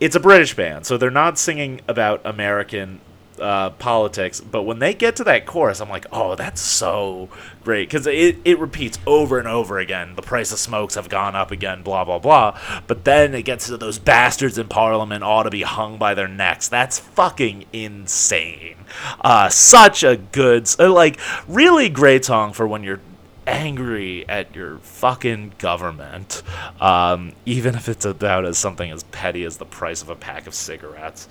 it's 0.00 0.16
a 0.16 0.20
British 0.20 0.54
band, 0.56 0.86
so 0.86 0.96
they're 0.96 1.10
not 1.10 1.38
singing 1.38 1.80
about 1.86 2.20
American 2.24 3.00
uh, 3.38 3.70
politics. 3.70 4.40
But 4.40 4.62
when 4.62 4.78
they 4.78 4.94
get 4.94 5.16
to 5.16 5.24
that 5.24 5.46
chorus, 5.46 5.80
I'm 5.80 5.88
like, 5.88 6.06
oh, 6.12 6.34
that's 6.34 6.60
so 6.60 7.28
great 7.64 7.88
because 7.88 8.06
it, 8.06 8.38
it 8.44 8.58
repeats 8.58 8.98
over 9.06 9.38
and 9.38 9.48
over 9.48 9.78
again. 9.78 10.14
The 10.14 10.22
price 10.22 10.52
of 10.52 10.58
smokes 10.58 10.94
have 10.94 11.08
gone 11.08 11.36
up 11.36 11.50
again, 11.50 11.82
blah 11.82 12.04
blah 12.04 12.18
blah. 12.18 12.58
But 12.86 13.04
then 13.04 13.34
it 13.34 13.42
gets 13.42 13.66
to 13.66 13.76
those 13.76 13.98
bastards 13.98 14.58
in 14.58 14.68
Parliament 14.68 15.24
ought 15.24 15.44
to 15.44 15.50
be 15.50 15.62
hung 15.62 15.98
by 15.98 16.14
their 16.14 16.28
necks. 16.28 16.68
That's 16.68 16.98
fucking 16.98 17.66
insane. 17.72 18.76
Uh, 19.20 19.48
such 19.48 20.04
a 20.04 20.16
good, 20.16 20.68
like, 20.78 21.18
really 21.48 21.88
great 21.88 22.24
song 22.24 22.52
for 22.52 22.66
when 22.66 22.82
you're 22.82 23.00
angry 23.46 24.28
at 24.28 24.54
your 24.54 24.78
fucking 24.78 25.52
government, 25.58 26.42
um, 26.80 27.32
even 27.44 27.74
if 27.74 27.88
it's 27.88 28.04
about 28.04 28.44
as 28.44 28.58
something 28.58 28.90
as 28.90 29.02
petty 29.04 29.44
as 29.44 29.56
the 29.56 29.64
price 29.64 30.02
of 30.02 30.08
a 30.08 30.14
pack 30.14 30.46
of 30.46 30.54
cigarettes. 30.54 31.28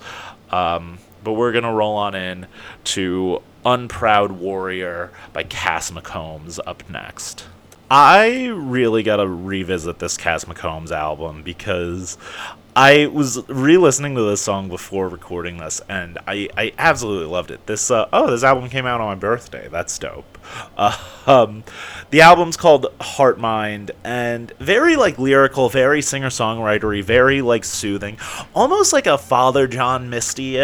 Um, 0.50 0.98
but 1.22 1.32
we're 1.32 1.52
gonna 1.52 1.72
roll 1.72 1.96
on 1.96 2.14
in 2.14 2.46
to 2.84 3.42
"Unproud 3.64 4.32
Warrior" 4.32 5.10
by 5.32 5.44
Cass 5.44 5.90
McCombs 5.90 6.58
up 6.66 6.88
next. 6.88 7.46
I 7.90 8.46
really 8.46 9.02
gotta 9.02 9.26
revisit 9.28 9.98
this 9.98 10.16
Cass 10.16 10.44
McCombs 10.46 10.90
album 10.90 11.42
because 11.42 12.16
I 12.74 13.06
was 13.06 13.46
re-listening 13.50 14.14
to 14.14 14.22
this 14.22 14.40
song 14.40 14.70
before 14.70 15.06
recording 15.06 15.58
this, 15.58 15.82
and 15.90 16.16
I, 16.26 16.48
I 16.56 16.72
absolutely 16.78 17.26
loved 17.26 17.50
it. 17.50 17.66
This 17.66 17.90
uh, 17.90 18.08
oh, 18.14 18.30
this 18.30 18.44
album 18.44 18.70
came 18.70 18.86
out 18.86 19.02
on 19.02 19.08
my 19.08 19.14
birthday. 19.14 19.68
That's 19.70 19.98
dope. 19.98 20.38
Uh, 20.74 20.96
um, 21.26 21.64
the 22.08 22.22
album's 22.22 22.56
called 22.56 22.86
Heart 22.98 23.38
Mind, 23.38 23.90
and 24.04 24.52
very 24.58 24.96
like 24.96 25.18
lyrical, 25.18 25.68
very 25.68 26.00
singer 26.00 26.30
songwritery, 26.30 27.04
very 27.04 27.42
like 27.42 27.66
soothing, 27.66 28.16
almost 28.54 28.94
like 28.94 29.06
a 29.06 29.18
Father 29.18 29.66
John 29.66 30.08
Misty 30.08 30.56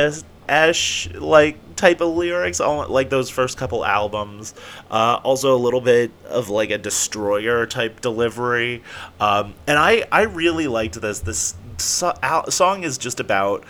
Ash 0.49 1.09
like 1.15 1.77
type 1.77 2.01
of 2.01 2.15
lyrics, 2.15 2.61
like 2.61 3.11
those 3.11 3.31
first 3.31 3.57
couple 3.57 3.85
albums. 3.85 4.55
Uh, 4.91 5.21
also, 5.23 5.55
a 5.55 5.59
little 5.59 5.81
bit 5.81 6.11
of 6.27 6.49
like 6.49 6.71
a 6.71 6.79
destroyer 6.79 7.67
type 7.67 8.01
delivery, 8.01 8.83
um, 9.21 9.55
and 9.67 9.79
I 9.79 10.05
I 10.11 10.23
really 10.23 10.69
liked 10.69 11.01
this. 11.01 11.21
This 11.21 11.55
so- 11.79 12.19
song 12.49 12.85
is 12.85 12.99
just 12.99 13.21
about 13.21 13.65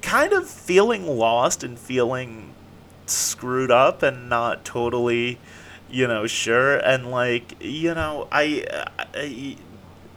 kind 0.00 0.32
of 0.32 0.48
feeling 0.48 1.06
lost 1.06 1.62
and 1.62 1.78
feeling 1.78 2.52
screwed 3.06 3.70
up 3.70 4.02
and 4.02 4.28
not 4.28 4.64
totally, 4.64 5.38
you 5.90 6.06
know, 6.06 6.26
sure. 6.26 6.76
And 6.78 7.10
like, 7.10 7.56
you 7.60 7.94
know, 7.94 8.28
I, 8.32 8.64
I 9.14 9.56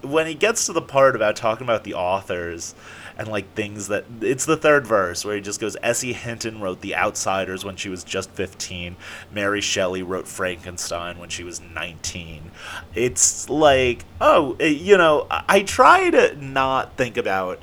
when 0.02 0.28
he 0.28 0.36
gets 0.36 0.68
to 0.68 0.74
the 0.74 0.82
part 0.82 1.16
about 1.16 1.36
talking 1.36 1.66
about 1.66 1.84
the 1.84 1.94
authors 1.96 2.76
and 3.18 3.28
like 3.28 3.54
things 3.54 3.88
that 3.88 4.06
it's 4.22 4.46
the 4.46 4.58
third 4.58 4.86
verse 4.86 5.24
where 5.24 5.36
he 5.36 5.42
just 5.42 5.60
goes 5.60 5.78
S.E. 5.82 6.14
Hinton 6.14 6.62
wrote 6.62 6.82
The 6.82 6.96
Outsiders 6.96 7.64
when 7.64 7.76
she 7.76 7.90
was 7.90 8.04
just 8.04 8.30
15. 8.32 8.96
Mary 9.32 9.62
Shelley 9.62 10.04
wrote 10.04 10.28
Frankenstein 10.28 11.18
when 11.18 11.30
she 11.30 11.44
was 11.44 11.62
19. 11.62 12.52
It's 12.94 13.50
like, 13.50 14.06
oh, 14.20 14.56
eh, 14.60 14.68
you 14.68 14.98
know, 14.98 15.28
I 15.30 15.62
try 15.62 16.10
to 16.10 16.36
not 16.44 16.98
think 16.98 17.18
about 17.18 17.62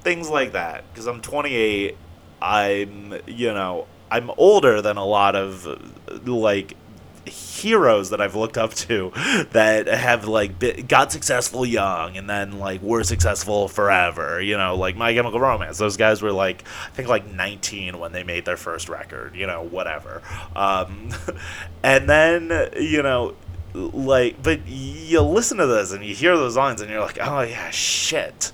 things 0.00 0.28
like 0.28 0.52
that 0.52 0.84
because 0.92 1.06
I'm 1.06 1.20
28. 1.20 1.96
I'm, 2.40 3.14
you 3.26 3.52
know, 3.52 3.86
I'm 4.10 4.30
older 4.36 4.82
than 4.82 4.96
a 4.96 5.04
lot 5.04 5.36
of 5.36 5.66
like 6.26 6.76
heroes 7.26 8.10
that 8.10 8.20
I've 8.20 8.34
looked 8.34 8.58
up 8.58 8.74
to 8.74 9.12
that 9.52 9.86
have 9.86 10.26
like 10.26 10.58
been, 10.58 10.86
got 10.86 11.12
successful 11.12 11.64
young 11.64 12.16
and 12.16 12.28
then 12.28 12.58
like 12.58 12.82
were 12.82 13.04
successful 13.04 13.68
forever. 13.68 14.40
You 14.40 14.56
know, 14.56 14.76
like 14.76 14.96
My 14.96 15.12
Chemical 15.14 15.40
Romance. 15.40 15.78
Those 15.78 15.96
guys 15.96 16.22
were 16.22 16.32
like 16.32 16.64
I 16.86 16.90
think 16.90 17.08
like 17.08 17.30
19 17.30 17.98
when 17.98 18.12
they 18.12 18.24
made 18.24 18.44
their 18.44 18.56
first 18.56 18.88
record. 18.88 19.34
You 19.34 19.46
know, 19.46 19.62
whatever. 19.62 20.22
Um, 20.56 21.10
and 21.82 22.08
then 22.08 22.70
you 22.78 23.02
know 23.02 23.36
like 23.74 24.42
but 24.42 24.66
you 24.66 25.20
listen 25.20 25.58
to 25.58 25.66
this 25.66 25.92
and 25.92 26.04
you 26.04 26.14
hear 26.14 26.36
those 26.36 26.56
lines 26.56 26.80
and 26.80 26.90
you're 26.90 27.00
like 27.00 27.18
oh 27.20 27.40
yeah 27.40 27.70
shit 27.70 28.52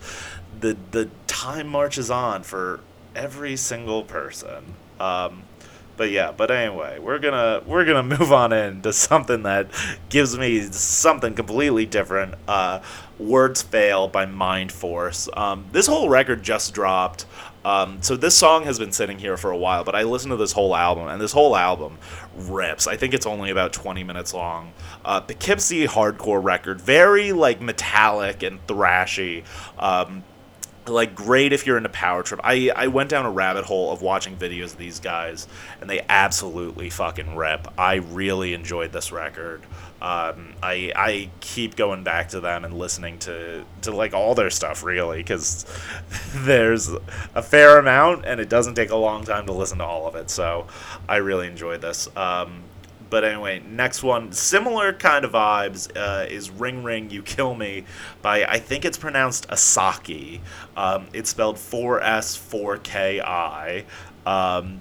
the 0.60 0.76
the 0.92 1.10
time 1.26 1.66
marches 1.66 2.10
on 2.10 2.42
for 2.42 2.80
every 3.16 3.56
single 3.56 4.04
person 4.04 4.74
um 5.00 5.42
but 5.98 6.10
yeah 6.10 6.32
but 6.32 6.50
anyway 6.50 6.98
we're 6.98 7.18
gonna 7.18 7.62
we're 7.66 7.84
gonna 7.84 8.02
move 8.18 8.32
on 8.32 8.52
into 8.52 8.92
something 8.92 9.42
that 9.42 9.68
gives 10.08 10.38
me 10.38 10.62
something 10.62 11.34
completely 11.34 11.84
different 11.84 12.34
uh 12.46 12.80
words 13.18 13.60
fail 13.60 14.08
by 14.08 14.24
Mindforce 14.24 15.28
um 15.36 15.66
this 15.72 15.86
whole 15.86 16.08
record 16.08 16.42
just 16.42 16.72
dropped 16.72 17.26
um, 17.64 18.00
so 18.00 18.16
this 18.16 18.34
song 18.34 18.64
has 18.64 18.78
been 18.78 18.92
sitting 18.92 19.18
here 19.18 19.36
for 19.36 19.50
a 19.50 19.56
while, 19.56 19.84
but 19.84 19.94
I 19.94 20.04
listened 20.04 20.30
to 20.30 20.36
this 20.36 20.52
whole 20.52 20.74
album, 20.74 21.08
and 21.08 21.20
this 21.20 21.32
whole 21.32 21.54
album 21.54 21.98
rips. 22.34 22.86
I 22.86 22.96
think 22.96 23.12
it's 23.12 23.26
only 23.26 23.50
about 23.50 23.74
20 23.74 24.04
minutes 24.04 24.32
long. 24.32 24.72
Uh, 25.04 25.20
Poughkeepsie 25.20 25.86
hardcore 25.86 26.42
record, 26.42 26.80
very 26.80 27.32
like 27.32 27.60
metallic 27.60 28.42
and 28.42 28.64
thrashy. 28.66 29.44
Um, 29.78 30.24
like 30.88 31.14
great 31.14 31.52
if 31.52 31.66
you're 31.66 31.76
into 31.76 31.88
power 31.88 32.22
trip. 32.22 32.40
I 32.42 32.70
I 32.74 32.88
went 32.88 33.10
down 33.10 33.26
a 33.26 33.30
rabbit 33.30 33.64
hole 33.64 33.92
of 33.92 34.02
watching 34.02 34.36
videos 34.36 34.72
of 34.72 34.78
these 34.78 35.00
guys, 35.00 35.46
and 35.80 35.88
they 35.88 36.04
absolutely 36.08 36.90
fucking 36.90 37.36
rip. 37.36 37.68
I 37.78 37.96
really 37.96 38.54
enjoyed 38.54 38.92
this 38.92 39.12
record. 39.12 39.62
Um, 40.00 40.54
I 40.62 40.92
I 40.94 41.30
keep 41.40 41.74
going 41.74 42.04
back 42.04 42.28
to 42.30 42.40
them 42.40 42.64
and 42.64 42.78
listening 42.78 43.18
to 43.20 43.64
to 43.82 43.90
like 43.90 44.14
all 44.14 44.34
their 44.34 44.50
stuff 44.50 44.82
really 44.84 45.18
because 45.18 45.66
there's 46.34 46.88
a 47.34 47.42
fair 47.42 47.78
amount 47.78 48.24
and 48.24 48.40
it 48.40 48.48
doesn't 48.48 48.74
take 48.74 48.90
a 48.90 48.96
long 48.96 49.24
time 49.24 49.46
to 49.46 49.52
listen 49.52 49.78
to 49.78 49.84
all 49.84 50.06
of 50.06 50.14
it. 50.14 50.30
So 50.30 50.66
I 51.08 51.16
really 51.16 51.48
enjoyed 51.48 51.80
this. 51.80 52.08
Um, 52.16 52.62
but 53.10 53.24
anyway, 53.24 53.62
next 53.68 54.02
one, 54.02 54.32
similar 54.32 54.92
kind 54.92 55.24
of 55.24 55.32
vibes, 55.32 55.90
uh, 55.96 56.26
is 56.28 56.50
Ring 56.50 56.82
Ring 56.82 57.10
You 57.10 57.22
Kill 57.22 57.54
Me 57.54 57.84
by, 58.22 58.44
I 58.44 58.58
think 58.58 58.84
it's 58.84 58.98
pronounced 58.98 59.48
Asaki. 59.48 60.40
Um, 60.76 61.06
it's 61.12 61.30
spelled 61.30 61.56
4S 61.56 62.38
4KI. 62.38 63.84
Um, 64.26 64.80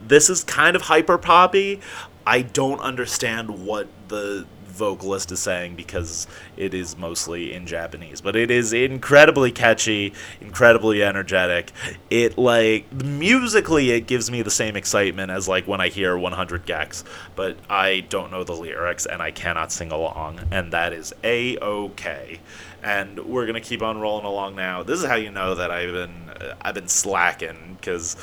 this 0.00 0.28
is 0.28 0.44
kind 0.44 0.76
of 0.76 0.82
hyper 0.82 1.18
poppy. 1.18 1.80
I 2.26 2.42
don't 2.42 2.80
understand 2.80 3.64
what 3.66 3.88
the 4.08 4.46
vocalist 4.72 5.30
is 5.32 5.40
saying 5.40 5.76
because 5.76 6.26
it 6.56 6.74
is 6.74 6.96
mostly 6.96 7.52
in 7.52 7.66
Japanese. 7.66 8.20
But 8.20 8.36
it 8.36 8.50
is 8.50 8.72
incredibly 8.72 9.52
catchy, 9.52 10.12
incredibly 10.40 11.02
energetic. 11.02 11.72
It 12.10 12.38
like 12.38 12.92
musically 12.92 13.90
it 13.90 14.06
gives 14.06 14.30
me 14.30 14.42
the 14.42 14.50
same 14.50 14.76
excitement 14.76 15.30
as 15.30 15.48
like 15.48 15.66
when 15.66 15.80
I 15.80 15.88
hear 15.88 16.16
100 16.16 16.66
gecs, 16.66 17.04
but 17.36 17.56
I 17.68 18.00
don't 18.08 18.30
know 18.30 18.44
the 18.44 18.54
lyrics 18.54 19.06
and 19.06 19.22
I 19.22 19.30
cannot 19.30 19.72
sing 19.72 19.92
along, 19.92 20.40
and 20.50 20.72
that 20.72 20.92
is 20.92 21.12
a 21.22 21.58
okay. 21.58 22.40
And 22.82 23.18
we're 23.20 23.46
gonna 23.46 23.60
keep 23.60 23.82
on 23.82 24.00
rolling 24.00 24.26
along 24.26 24.56
now. 24.56 24.82
This 24.82 25.00
is 25.00 25.06
how 25.06 25.14
you 25.14 25.30
know 25.30 25.54
that 25.54 25.70
I've 25.70 25.92
been 25.92 26.30
uh, 26.30 26.54
I've 26.60 26.74
been 26.74 26.88
slacking 26.88 27.76
because 27.78 28.16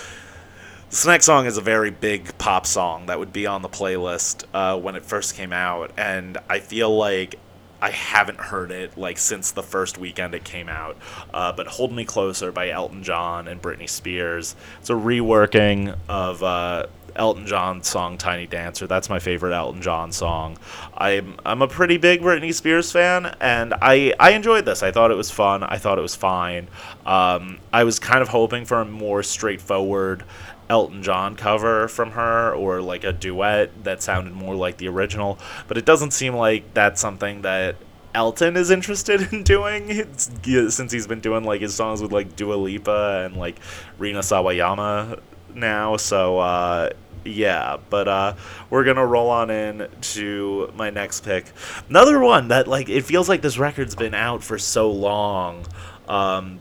this 0.89 1.05
next 1.05 1.25
song 1.25 1.45
is 1.45 1.57
a 1.57 1.61
very 1.61 1.91
big 1.91 2.35
pop 2.39 2.65
song 2.65 3.05
that 3.05 3.19
would 3.19 3.31
be 3.31 3.45
on 3.45 3.61
the 3.61 3.69
playlist 3.69 4.45
uh, 4.53 4.77
when 4.79 4.95
it 4.95 5.05
first 5.05 5.35
came 5.35 5.53
out, 5.53 5.91
and 5.97 6.37
I 6.49 6.59
feel 6.59 6.95
like 6.95 7.35
I 7.81 7.91
haven't 7.91 8.39
heard 8.39 8.71
it 8.71 8.97
like 8.97 9.19
since 9.19 9.51
the 9.51 9.61
first 9.61 9.97
weekend 9.99 10.33
it 10.33 10.43
came 10.43 10.67
out. 10.67 10.97
Uh, 11.31 11.53
but 11.53 11.67
"Hold 11.67 11.91
Me 11.91 12.05
Closer" 12.05 12.51
by 12.51 12.69
Elton 12.69 13.03
John 13.03 13.47
and 13.47 13.61
Britney 13.61 13.87
Spears. 13.87 14.55
It's 14.79 14.89
a 14.89 14.93
reworking 14.93 15.95
of 16.09 16.41
uh, 16.41 16.87
Elton 17.19 17.45
John's 17.45 17.87
song 17.87 18.17
"Tiny 18.17 18.47
Dancer." 18.47 18.87
That's 18.87 19.09
my 19.09 19.19
favorite 19.19 19.53
Elton 19.53 19.81
John 19.81 20.11
song. 20.11 20.57
I'm 20.97 21.35
I'm 21.45 21.61
a 21.61 21.67
pretty 21.67 21.97
big 21.97 22.21
Britney 22.21 22.53
Spears 22.53 22.91
fan, 22.91 23.35
and 23.39 23.75
I 23.81 24.15
I 24.19 24.31
enjoyed 24.31 24.65
this. 24.65 24.81
I 24.81 24.91
thought 24.91 25.11
it 25.11 25.17
was 25.17 25.29
fun. 25.29 25.61
I 25.63 25.77
thought 25.77 25.99
it 25.99 26.01
was 26.01 26.15
fine. 26.15 26.69
Um, 27.05 27.59
I 27.71 27.83
was 27.83 27.99
kind 27.99 28.21
of 28.21 28.29
hoping 28.29 28.65
for 28.65 28.81
a 28.81 28.85
more 28.85 29.21
straightforward 29.21 30.23
Elton 30.69 31.03
John 31.03 31.35
cover 31.35 31.87
from 31.87 32.11
her 32.11 32.53
or 32.53 32.81
like 32.81 33.03
a 33.03 33.11
duet 33.11 33.83
that 33.83 34.01
sounded 34.01 34.33
more 34.33 34.55
like 34.55 34.77
the 34.77 34.87
original, 34.87 35.37
but 35.67 35.77
it 35.77 35.85
doesn't 35.85 36.11
seem 36.11 36.33
like 36.35 36.73
that's 36.73 37.01
something 37.01 37.41
that 37.41 37.75
Elton 38.13 38.55
is 38.55 38.71
interested 38.71 39.21
in 39.33 39.43
doing 39.43 39.85
it's, 39.89 40.29
since 40.75 40.91
he's 40.91 41.07
been 41.07 41.19
doing 41.19 41.43
like 41.43 41.61
his 41.61 41.75
songs 41.75 42.01
with 42.01 42.11
like 42.11 42.35
Dua 42.35 42.55
Lipa 42.55 43.23
and 43.25 43.35
like 43.35 43.59
Rina 43.97 44.19
Sawayama 44.19 45.19
now. 45.53 45.97
So 45.97 46.39
uh, 46.39 46.89
yeah, 47.29 47.77
but 47.89 48.07
uh, 48.07 48.35
we're 48.69 48.83
gonna 48.83 49.05
roll 49.05 49.29
on 49.29 49.49
in 49.49 49.87
to 50.01 50.71
my 50.75 50.89
next 50.89 51.23
pick. 51.23 51.45
Another 51.89 52.19
one 52.19 52.49
that 52.49 52.67
like 52.67 52.89
it 52.89 53.03
feels 53.03 53.29
like 53.29 53.41
this 53.41 53.57
record's 53.57 53.95
been 53.95 54.13
out 54.13 54.43
for 54.43 54.57
so 54.57 54.91
long. 54.91 55.65
Um, 56.07 56.59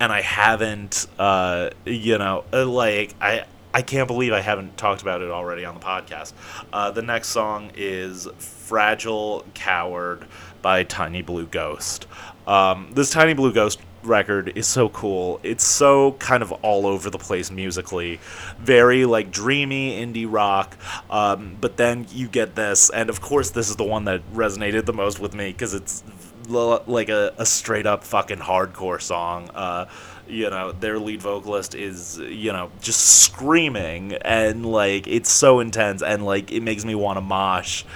and 0.00 0.12
I 0.12 0.20
haven't, 0.20 1.06
uh, 1.18 1.70
you 1.84 2.18
know, 2.18 2.44
uh, 2.52 2.66
like 2.66 3.14
I. 3.20 3.44
I 3.74 3.82
can't 3.82 4.08
believe 4.08 4.32
I 4.32 4.40
haven't 4.40 4.78
talked 4.78 5.02
about 5.02 5.20
it 5.20 5.30
already 5.30 5.66
on 5.66 5.74
the 5.74 5.80
podcast. 5.80 6.32
Uh, 6.72 6.90
the 6.90 7.02
next 7.02 7.28
song 7.28 7.70
is 7.76 8.26
Fragile 8.38 9.44
Coward 9.52 10.26
by 10.62 10.84
Tiny 10.84 11.20
Blue 11.20 11.46
Ghost. 11.46 12.06
Um, 12.48 12.90
this 12.94 13.10
Tiny 13.10 13.34
Blue 13.34 13.52
Ghost 13.52 13.78
record 14.02 14.52
is 14.56 14.66
so 14.66 14.88
cool. 14.88 15.38
It's 15.42 15.64
so 15.64 16.12
kind 16.12 16.42
of 16.42 16.50
all 16.50 16.86
over 16.86 17.10
the 17.10 17.18
place 17.18 17.50
musically, 17.50 18.20
very 18.58 19.04
like 19.04 19.30
dreamy 19.30 20.04
indie 20.04 20.26
rock. 20.28 20.76
Um, 21.10 21.58
but 21.60 21.76
then 21.76 22.06
you 22.10 22.26
get 22.26 22.54
this, 22.54 22.90
and 22.90 23.10
of 23.10 23.20
course, 23.20 23.50
this 23.50 23.68
is 23.68 23.76
the 23.76 23.84
one 23.84 24.06
that 24.06 24.22
resonated 24.32 24.86
the 24.86 24.94
most 24.94 25.20
with 25.20 25.34
me 25.34 25.52
because 25.52 25.74
it's 25.74 26.02
like 26.48 27.10
a, 27.10 27.34
a 27.36 27.44
straight 27.44 27.86
up 27.86 28.02
fucking 28.02 28.38
hardcore 28.38 29.00
song. 29.00 29.50
Uh, 29.54 29.84
you 30.28 30.50
know, 30.50 30.72
their 30.72 30.98
lead 30.98 31.22
vocalist 31.22 31.74
is, 31.74 32.18
you 32.18 32.52
know, 32.52 32.70
just 32.80 33.00
screaming 33.22 34.14
and 34.14 34.64
like 34.64 35.06
it's 35.06 35.30
so 35.30 35.60
intense 35.60 36.02
and 36.02 36.24
like 36.24 36.52
it 36.52 36.62
makes 36.62 36.84
me 36.84 36.94
want 36.94 37.16
to 37.16 37.20
mosh. 37.20 37.84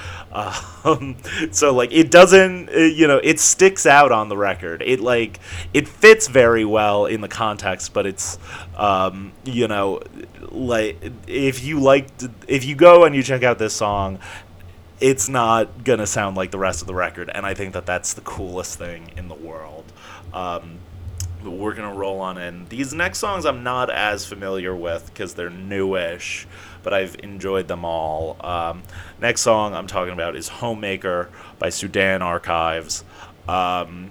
Um, 0.85 1.19
so 1.51 1.75
like 1.75 1.93
it 1.93 2.11
doesn't, 2.11 2.71
you 2.71 3.07
know, 3.07 3.21
it 3.23 3.39
sticks 3.39 3.85
out 3.85 4.13
on 4.13 4.31
the 4.31 4.37
record. 4.37 4.81
It 4.81 4.99
like 4.99 5.39
it 5.75 5.87
fits 5.87 6.27
very 6.27 6.65
well 6.65 7.05
in 7.05 7.21
the 7.21 7.29
context, 7.29 7.93
but 7.93 8.07
it's, 8.07 8.39
um, 8.79 9.33
you 9.45 9.69
know, 9.69 10.01
like 10.51 10.97
if 11.27 11.63
you 11.63 11.81
like, 11.81 12.09
if 12.49 12.65
you 12.65 12.75
go 12.75 13.05
and 13.05 13.15
you 13.15 13.23
check 13.23 13.43
out 13.43 13.59
this 13.59 13.75
song 13.75 14.21
it's 15.03 15.29
not 15.29 15.83
gonna 15.83 16.07
sound 16.07 16.37
like 16.37 16.53
the 16.53 16.59
rest 16.59 16.81
of 16.81 16.87
the 16.87 16.95
record, 16.95 17.29
and 17.35 17.45
I 17.45 17.55
think 17.55 17.75
that 17.75 17.85
that's 17.85 18.15
the 18.15 18.21
coolest 18.21 18.79
thing 18.79 19.11
in 19.17 19.27
the 19.27 19.35
world. 19.35 19.85
Um, 20.33 20.79
we're 21.45 21.75
gonna 21.75 21.95
roll 21.95 22.21
on 22.21 22.39
in. 22.39 22.67
These 22.69 22.93
next 22.95 23.19
songs 23.19 23.45
I'm 23.45 23.63
not 23.63 23.91
as 23.91 24.27
familiar 24.27 24.75
with 24.75 25.07
because 25.07 25.35
they're 25.35 25.51
newish, 25.51 26.47
but 26.83 26.93
I've 26.93 27.17
enjoyed 27.23 27.69
them 27.69 27.85
all. 27.85 28.37
Um, 28.41 28.83
next 29.21 29.43
song 29.43 29.75
I'm 29.75 29.87
talking 29.87 30.13
about 30.13 30.37
is 30.37 30.49
Homemaker 30.49 31.31
by 31.59 31.69
Sudan 31.69 32.23
Archives. 32.23 33.05
Um, 33.49 34.11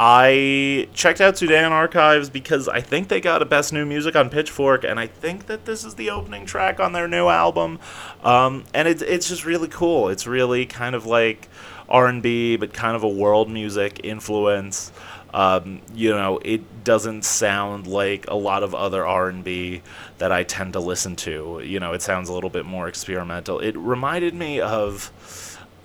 I 0.00 0.88
checked 0.94 1.20
out 1.20 1.36
Sudan 1.36 1.72
Archives 1.72 2.30
because 2.30 2.68
I 2.68 2.80
think 2.80 3.08
they 3.08 3.20
got 3.20 3.42
a 3.42 3.44
Best 3.44 3.72
New 3.72 3.84
Music 3.84 4.14
on 4.14 4.30
Pitchfork, 4.30 4.84
and 4.84 5.00
I 5.00 5.08
think 5.08 5.46
that 5.46 5.64
this 5.64 5.84
is 5.84 5.96
the 5.96 6.10
opening 6.10 6.46
track 6.46 6.78
on 6.78 6.92
their 6.92 7.08
new 7.08 7.26
album. 7.26 7.80
Um, 8.22 8.64
and 8.72 8.86
it's 8.86 9.02
it's 9.02 9.28
just 9.28 9.44
really 9.44 9.66
cool. 9.66 10.08
It's 10.08 10.26
really 10.26 10.66
kind 10.66 10.94
of 10.94 11.04
like 11.04 11.48
R 11.88 12.06
and 12.06 12.22
B, 12.22 12.56
but 12.56 12.72
kind 12.72 12.94
of 12.94 13.02
a 13.02 13.08
world 13.08 13.50
music 13.50 14.00
influence. 14.04 14.92
Um, 15.34 15.82
you 15.94 16.10
know, 16.10 16.38
it 16.42 16.84
doesn't 16.84 17.24
sound 17.24 17.86
like 17.86 18.26
a 18.28 18.34
lot 18.34 18.62
of 18.62 18.74
other 18.74 19.06
R 19.06 19.28
and 19.28 19.44
B 19.44 19.82
that 20.18 20.32
I 20.32 20.42
tend 20.42 20.72
to 20.72 20.80
listen 20.80 21.16
to. 21.16 21.60
You 21.62 21.80
know, 21.80 21.92
it 21.92 22.02
sounds 22.02 22.28
a 22.28 22.32
little 22.32 22.50
bit 22.50 22.64
more 22.64 22.88
experimental. 22.88 23.58
It 23.58 23.76
reminded 23.76 24.34
me 24.34 24.60
of 24.60 25.12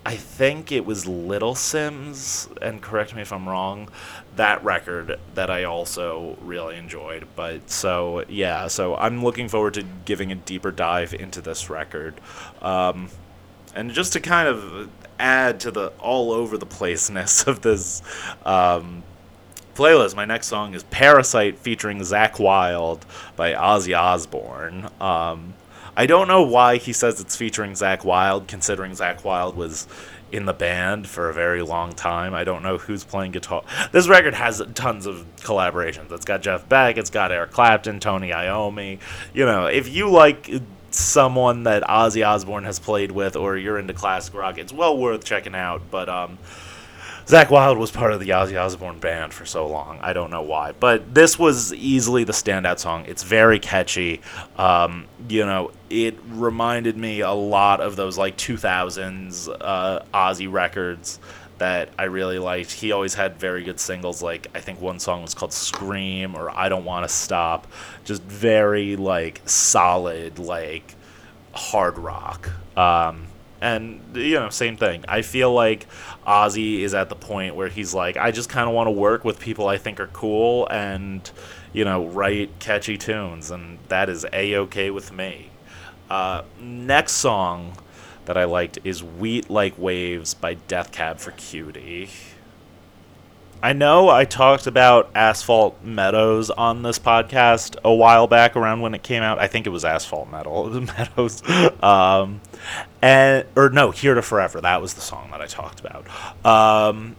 I 0.06 0.18
think 0.18 0.72
it 0.72 0.86
was 0.86 1.08
Little 1.08 1.56
Simz, 1.56 2.50
and 2.62 2.82
correct 2.82 3.16
me 3.16 3.22
if 3.22 3.32
I'm 3.32 3.48
wrong, 3.48 3.88
that 4.36 4.62
record 4.64 5.18
that 5.36 5.50
I 5.50 5.64
also 5.64 6.38
really 6.42 6.76
enjoyed. 6.76 7.26
But 7.38 7.70
so, 7.70 8.26
yeah, 8.28 8.68
so 8.68 8.96
I'm 8.96 9.24
looking 9.24 9.48
forward 9.48 9.76
to 9.76 9.84
giving 10.04 10.32
a 10.32 10.36
deeper 10.36 10.72
dive 10.72 11.14
into 11.14 11.40
this 11.40 11.70
record. 11.70 12.20
Um, 12.62 13.10
and 13.76 13.92
just 13.92 14.14
to 14.14 14.20
kind 14.20 14.50
of 14.50 14.90
add 15.20 15.62
to 15.62 15.72
the 15.72 15.88
all 16.00 16.34
over 16.34 16.58
the 16.58 16.66
placeness 16.66 17.44
of 17.48 17.62
this 17.62 18.02
um, 18.46 19.04
playlist, 19.76 20.16
my 20.16 20.26
next 20.26 20.48
song 20.48 20.74
is 20.74 20.84
Parasite 20.84 21.58
featuring 21.58 22.00
Zakk 22.00 22.40
Wylde 22.40 23.06
by 23.36 23.54
Ozzy 23.54 23.98
Osbourne. 23.98 24.90
Um, 25.00 25.54
I 25.96 26.06
don't 26.06 26.28
know 26.28 26.42
why 26.42 26.78
he 26.78 26.94
says 26.94 27.20
it's 27.20 27.36
featuring 27.36 27.74
Zakk 27.74 28.04
Wylde, 28.04 28.48
considering 28.48 28.94
Zakk 28.94 29.24
Wylde 29.24 29.56
was 29.56 29.88
in 30.32 30.46
the 30.46 30.54
band 30.54 31.08
for 31.08 31.30
a 31.30 31.34
very 31.34 31.62
long 31.62 31.94
time. 31.94 32.34
I 32.34 32.44
don't 32.44 32.64
know 32.64 32.80
who's 32.80 33.04
playing 33.04 33.34
guitar. 33.34 33.64
This 33.92 34.08
record 34.08 34.34
has 34.34 34.62
tons 34.74 35.06
of 35.06 35.28
collaborations. 35.38 36.12
It's 36.12 36.26
got 36.26 36.42
Jeff 36.42 36.68
Beck, 36.68 36.98
it's 36.98 37.12
got 37.12 37.32
Eric 37.32 37.52
Clapton, 37.52 38.00
Tony 38.00 38.32
Iommi. 38.32 39.00
You 39.34 39.46
know, 39.46 39.68
if 39.68 39.88
you 39.94 40.10
like 40.10 40.50
someone 40.90 41.64
that 41.64 41.84
Ozzy 41.84 42.28
Osbourne 42.28 42.64
has 42.64 42.80
played 42.80 43.12
with 43.12 43.36
or 43.36 43.58
you're 43.58 43.78
into 43.78 43.94
classic 43.94 44.34
rock, 44.34 44.58
it's 44.58 44.74
well 44.74 44.98
worth 44.98 45.24
checking 45.24 45.56
out. 45.56 45.84
But 45.92 46.10
um 46.10 46.40
Zakk 47.26 47.50
Wylde 47.50 47.78
was 47.78 47.90
part 47.90 48.12
of 48.12 48.20
the 48.20 48.30
Ozzy 48.30 48.62
Osbourne 48.62 49.00
band 49.00 49.34
for 49.34 49.46
so 49.46 49.66
long. 49.66 49.98
I 50.02 50.12
don't 50.12 50.30
know 50.30 50.42
why, 50.42 50.74
but 50.74 51.14
this 51.14 51.40
was 51.40 51.74
easily 51.74 52.26
the 52.26 52.34
standout 52.34 52.80
song. 52.80 53.06
It's 53.08 53.24
very 53.24 53.60
catchy. 53.60 54.22
Um, 54.58 55.08
you 55.30 55.46
know, 55.46 55.72
it 55.90 56.18
reminded 56.28 56.98
me 56.98 57.22
a 57.22 57.32
lot 57.32 57.80
of 57.80 57.96
those 57.96 58.18
like 58.18 58.36
2000s 58.36 59.56
uh, 59.62 60.04
Ozzy 60.14 60.52
records 60.52 61.20
that 61.60 61.90
I 61.98 62.06
really 62.06 62.40
liked. 62.40 62.72
He 62.74 62.92
always 62.92 63.14
had 63.14 63.40
very 63.40 63.64
good 63.64 63.80
singles. 63.80 64.22
Like 64.22 64.48
I 64.54 64.60
think 64.60 64.82
one 64.82 65.00
song 65.00 65.22
was 65.22 65.34
called 65.34 65.54
"Scream" 65.54 66.36
or 66.36 66.50
"I 66.50 66.68
Don't 66.68 66.84
Want 66.84 67.08
to 67.08 67.14
Stop." 67.14 67.68
Just 68.04 68.22
very 68.24 68.98
like 68.98 69.42
solid, 69.46 70.40
like 70.40 70.96
hard 71.54 71.98
rock. 71.98 72.50
Um, 72.76 73.28
and 73.64 74.02
you 74.14 74.36
know, 74.36 74.50
same 74.50 74.76
thing. 74.76 75.06
I 75.08 75.22
feel 75.22 75.54
like 75.54 75.88
Ozzy 76.28 76.82
is 76.82 76.94
at 76.94 77.08
the 77.08 77.16
point 77.16 77.56
where 77.56 77.70
he's 77.70 77.94
like, 77.94 78.18
I 78.18 78.30
just 78.32 78.50
kind 78.50 78.68
of 78.68 78.76
want 78.76 78.88
to 78.88 78.92
work 78.92 79.24
with 79.24 79.40
people 79.40 79.70
I 79.70 79.78
think 79.78 80.02
are 80.02 80.08
cool 80.08 80.68
and 80.70 81.32
you 81.72 81.86
know 81.86 82.06
write 82.06 82.60
catchy 82.60 82.98
tunes, 82.98 83.50
and 83.50 83.80
that 83.88 84.10
is 84.10 84.26
a 84.34 84.58
okay 84.58 84.92
with 84.92 85.14
me. 85.14 85.50
Uh, 86.10 86.44
next 86.60 87.14
song 87.14 87.78
that 88.26 88.38
I 88.38 88.44
liked 88.44 88.80
is 88.84 89.02
"Wheat 89.02 89.50
Like 89.50 89.80
Waves" 89.80 90.34
by 90.34 90.56
Death 90.56 90.92
Cab 90.92 91.20
for 91.20 91.32
Cutie. 91.32 92.10
I 93.64 93.72
know 93.72 94.10
I 94.10 94.26
talked 94.26 94.68
about 94.68 95.10
Asphalt 95.16 95.82
Meadows 95.86 96.50
on 96.50 96.84
this 96.84 97.00
podcast 97.00 97.78
a 97.86 97.94
while 97.94 98.28
back 98.28 98.58
around 98.58 98.82
when 98.82 98.94
it 98.94 99.04
came 99.04 99.24
out. 99.24 99.40
I 99.40 99.48
think 99.48 99.66
it 99.66 99.70
was 99.70 99.86
Asphalt 99.86 100.30
Metal 100.30 100.70
Meadows. 100.98 101.42
Um, 101.82 102.42
and 103.02 103.46
or 103.56 103.70
no, 103.70 103.92
Here 103.92 104.16
to 104.16 104.22
Forever. 104.22 104.60
That 104.60 104.82
was 104.82 104.96
the 104.96 105.02
song 105.02 105.30
that 105.32 105.40
I 105.40 105.46
talked 105.46 105.80
about. 105.80 106.06
Um, 106.46 107.16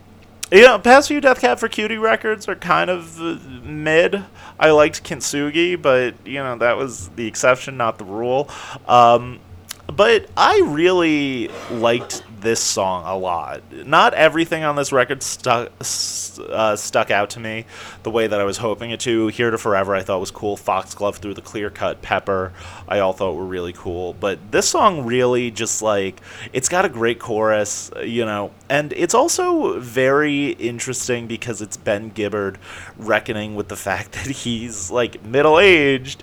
you 0.52 0.60
know, 0.60 0.78
past 0.78 1.08
few 1.08 1.22
Death 1.22 1.40
Cab 1.40 1.58
for 1.58 1.68
Cutie 1.68 1.96
records 1.96 2.46
are 2.46 2.56
kind 2.56 2.90
of 2.90 3.18
uh, 3.18 3.38
mid. 3.62 4.22
I 4.60 4.70
liked 4.72 5.02
Kintsugi, 5.02 5.80
but 5.80 6.14
you 6.26 6.42
know 6.42 6.58
that 6.58 6.76
was 6.76 7.08
the 7.08 7.26
exception, 7.26 7.78
not 7.78 7.96
the 7.96 8.04
rule. 8.04 8.50
Um, 8.86 9.40
but 9.86 10.28
I 10.36 10.60
really 10.66 11.48
liked 11.70 12.22
this 12.44 12.60
song 12.60 13.04
a 13.06 13.16
lot. 13.16 13.62
Not 13.72 14.14
everything 14.14 14.62
on 14.62 14.76
this 14.76 14.92
record 14.92 15.22
stuck 15.22 15.72
uh, 15.80 16.76
stuck 16.76 17.10
out 17.10 17.30
to 17.30 17.40
me 17.40 17.64
the 18.02 18.10
way 18.10 18.26
that 18.26 18.40
I 18.40 18.44
was 18.44 18.58
hoping 18.58 18.90
it 18.90 19.00
to. 19.00 19.28
Here 19.28 19.50
to 19.50 19.58
Forever 19.58 19.96
I 19.96 20.02
thought 20.02 20.20
was 20.20 20.30
cool. 20.30 20.56
Foxglove 20.56 21.16
through 21.16 21.34
the 21.34 21.42
clear 21.42 21.70
cut 21.70 22.02
Pepper 22.02 22.52
I 22.86 23.00
all 23.00 23.12
thought 23.12 23.34
were 23.34 23.44
really 23.44 23.72
cool. 23.72 24.14
But 24.14 24.52
this 24.52 24.68
song 24.68 25.04
really 25.04 25.50
just 25.50 25.82
like 25.82 26.20
it's 26.52 26.68
got 26.68 26.84
a 26.84 26.88
great 26.88 27.18
chorus, 27.18 27.90
you 28.04 28.24
know, 28.24 28.52
and 28.68 28.92
it's 28.92 29.14
also 29.14 29.80
very 29.80 30.50
interesting 30.50 31.26
because 31.26 31.60
it's 31.62 31.76
Ben 31.76 32.10
Gibbard 32.10 32.56
reckoning 32.96 33.54
with 33.54 33.68
the 33.68 33.76
fact 33.84 34.12
that 34.12 34.26
he's 34.26 34.90
like 34.90 35.24
middle 35.24 35.58
aged 35.58 36.22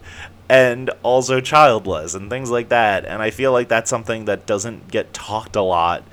and 0.51 0.89
also 1.01 1.39
childless 1.39 2.13
and 2.13 2.29
things 2.29 2.51
like 2.51 2.67
that. 2.67 3.05
And 3.05 3.21
I 3.21 3.29
feel 3.29 3.53
like 3.53 3.69
that's 3.69 3.89
something 3.89 4.25
that 4.25 4.45
doesn't 4.45 4.89
get 4.89 5.13
talked 5.13 5.55
a 5.55 5.61
lot 5.61 6.03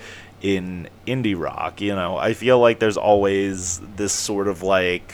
in 0.41 0.89
indie 1.09 1.37
rock. 1.37 1.81
You 1.81 1.97
know, 1.97 2.17
I 2.17 2.35
feel 2.35 2.61
like 2.61 2.79
there's 2.79 2.97
always 2.97 3.81
this 3.97 4.13
sort 4.13 4.47
of 4.47 4.63
like 4.63 5.13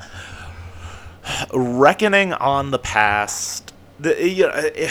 reckoning 1.54 2.32
on 2.32 2.70
the 2.70 2.78
past. 2.78 3.74
The, 4.00 4.26
you 4.26 4.44
know, 4.44 4.52
eh, 4.54 4.90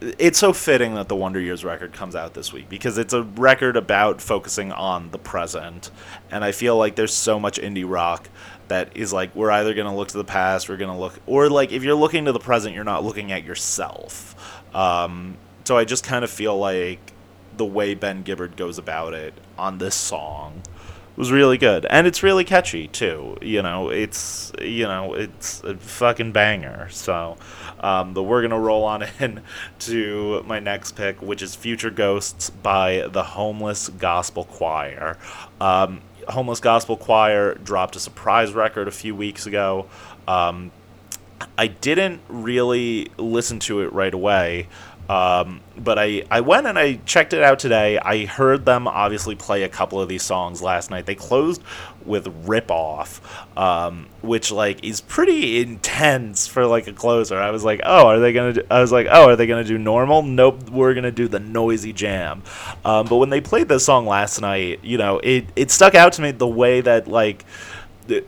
it's 0.00 0.38
so 0.38 0.52
fitting 0.52 0.94
that 0.94 1.08
the 1.08 1.16
Wonder 1.16 1.40
Years 1.40 1.64
record 1.64 1.92
comes 1.92 2.14
out 2.14 2.34
this 2.34 2.52
week 2.52 2.68
because 2.68 2.98
it's 2.98 3.12
a 3.12 3.22
record 3.22 3.76
about 3.76 4.20
focusing 4.20 4.70
on 4.72 5.10
the 5.10 5.18
present. 5.18 5.90
And 6.30 6.44
I 6.44 6.52
feel 6.52 6.76
like 6.76 6.94
there's 6.94 7.14
so 7.14 7.40
much 7.40 7.60
indie 7.60 7.88
rock 7.88 8.28
that 8.68 8.96
is 8.96 9.12
like 9.12 9.34
we're 9.34 9.50
either 9.50 9.74
going 9.74 9.88
to 9.88 9.94
look 9.94 10.08
to 10.08 10.18
the 10.18 10.24
past, 10.24 10.68
we're 10.68 10.76
going 10.76 10.92
to 10.92 10.98
look, 10.98 11.18
or 11.26 11.48
like 11.48 11.72
if 11.72 11.82
you're 11.82 11.94
looking 11.94 12.26
to 12.26 12.32
the 12.32 12.38
present, 12.38 12.74
you're 12.74 12.84
not 12.84 13.04
looking 13.04 13.32
at 13.32 13.44
yourself. 13.44 14.62
Um, 14.74 15.36
so 15.64 15.76
I 15.76 15.84
just 15.84 16.04
kind 16.04 16.24
of 16.24 16.30
feel 16.30 16.56
like 16.56 17.12
the 17.56 17.64
way 17.64 17.94
Ben 17.94 18.22
Gibbard 18.22 18.56
goes 18.56 18.78
about 18.78 19.14
it 19.14 19.34
on 19.58 19.78
this 19.78 19.94
song 19.94 20.62
was 21.18 21.32
really 21.32 21.58
good, 21.58 21.84
and 21.86 22.06
it's 22.06 22.22
really 22.22 22.44
catchy 22.44 22.86
too. 22.86 23.36
You 23.42 23.60
know, 23.60 23.90
it's 23.90 24.52
you 24.62 24.84
know 24.84 25.14
it's 25.14 25.62
a 25.64 25.76
fucking 25.76 26.30
banger. 26.30 26.88
So, 26.90 27.36
um, 27.80 28.14
but 28.14 28.22
we're 28.22 28.40
gonna 28.40 28.58
roll 28.58 28.84
on 28.84 29.02
in 29.20 29.42
to 29.80 30.42
my 30.44 30.60
next 30.60 30.92
pick, 30.92 31.20
which 31.20 31.42
is 31.42 31.56
"Future 31.56 31.90
Ghosts" 31.90 32.50
by 32.50 33.08
the 33.10 33.24
Homeless 33.24 33.88
Gospel 33.88 34.44
Choir. 34.44 35.18
Um, 35.60 36.02
Homeless 36.28 36.60
Gospel 36.60 36.96
Choir 36.96 37.54
dropped 37.54 37.96
a 37.96 38.00
surprise 38.00 38.52
record 38.52 38.86
a 38.86 38.92
few 38.92 39.16
weeks 39.16 39.44
ago. 39.44 39.86
Um, 40.28 40.70
I 41.56 41.66
didn't 41.66 42.20
really 42.28 43.10
listen 43.16 43.58
to 43.60 43.80
it 43.80 43.92
right 43.92 44.14
away. 44.14 44.68
Um, 45.08 45.62
but 45.76 45.98
I, 45.98 46.24
I 46.30 46.42
went 46.42 46.66
and 46.66 46.78
I 46.78 46.94
checked 47.06 47.32
it 47.32 47.42
out 47.42 47.58
today. 47.58 47.98
I 47.98 48.26
heard 48.26 48.66
them 48.66 48.86
obviously 48.86 49.34
play 49.34 49.62
a 49.62 49.68
couple 49.68 50.00
of 50.00 50.08
these 50.08 50.22
songs 50.22 50.60
last 50.60 50.90
night. 50.90 51.06
They 51.06 51.14
closed 51.14 51.62
with 52.04 52.28
Rip 52.44 52.70
Off, 52.70 53.46
um, 53.56 54.08
which 54.20 54.52
like 54.52 54.84
is 54.84 55.00
pretty 55.00 55.60
intense 55.60 56.46
for 56.46 56.66
like 56.66 56.88
a 56.88 56.92
closer. 56.92 57.38
I 57.38 57.50
was 57.50 57.64
like, 57.64 57.80
oh, 57.84 58.08
are 58.08 58.20
they 58.20 58.32
gonna? 58.32 58.52
Do, 58.54 58.62
I 58.70 58.80
was 58.80 58.92
like, 58.92 59.06
oh, 59.10 59.30
are 59.30 59.36
they 59.36 59.46
gonna 59.46 59.64
do 59.64 59.78
normal? 59.78 60.22
Nope, 60.22 60.68
we're 60.70 60.92
gonna 60.94 61.10
do 61.10 61.26
the 61.26 61.40
noisy 61.40 61.94
jam. 61.94 62.42
Um, 62.84 63.06
but 63.06 63.16
when 63.16 63.30
they 63.30 63.40
played 63.40 63.68
this 63.68 63.86
song 63.86 64.06
last 64.06 64.40
night, 64.40 64.80
you 64.82 64.98
know, 64.98 65.20
it 65.20 65.46
it 65.56 65.70
stuck 65.70 65.94
out 65.94 66.12
to 66.14 66.22
me 66.22 66.32
the 66.32 66.46
way 66.46 66.82
that 66.82 67.08
like 67.08 67.46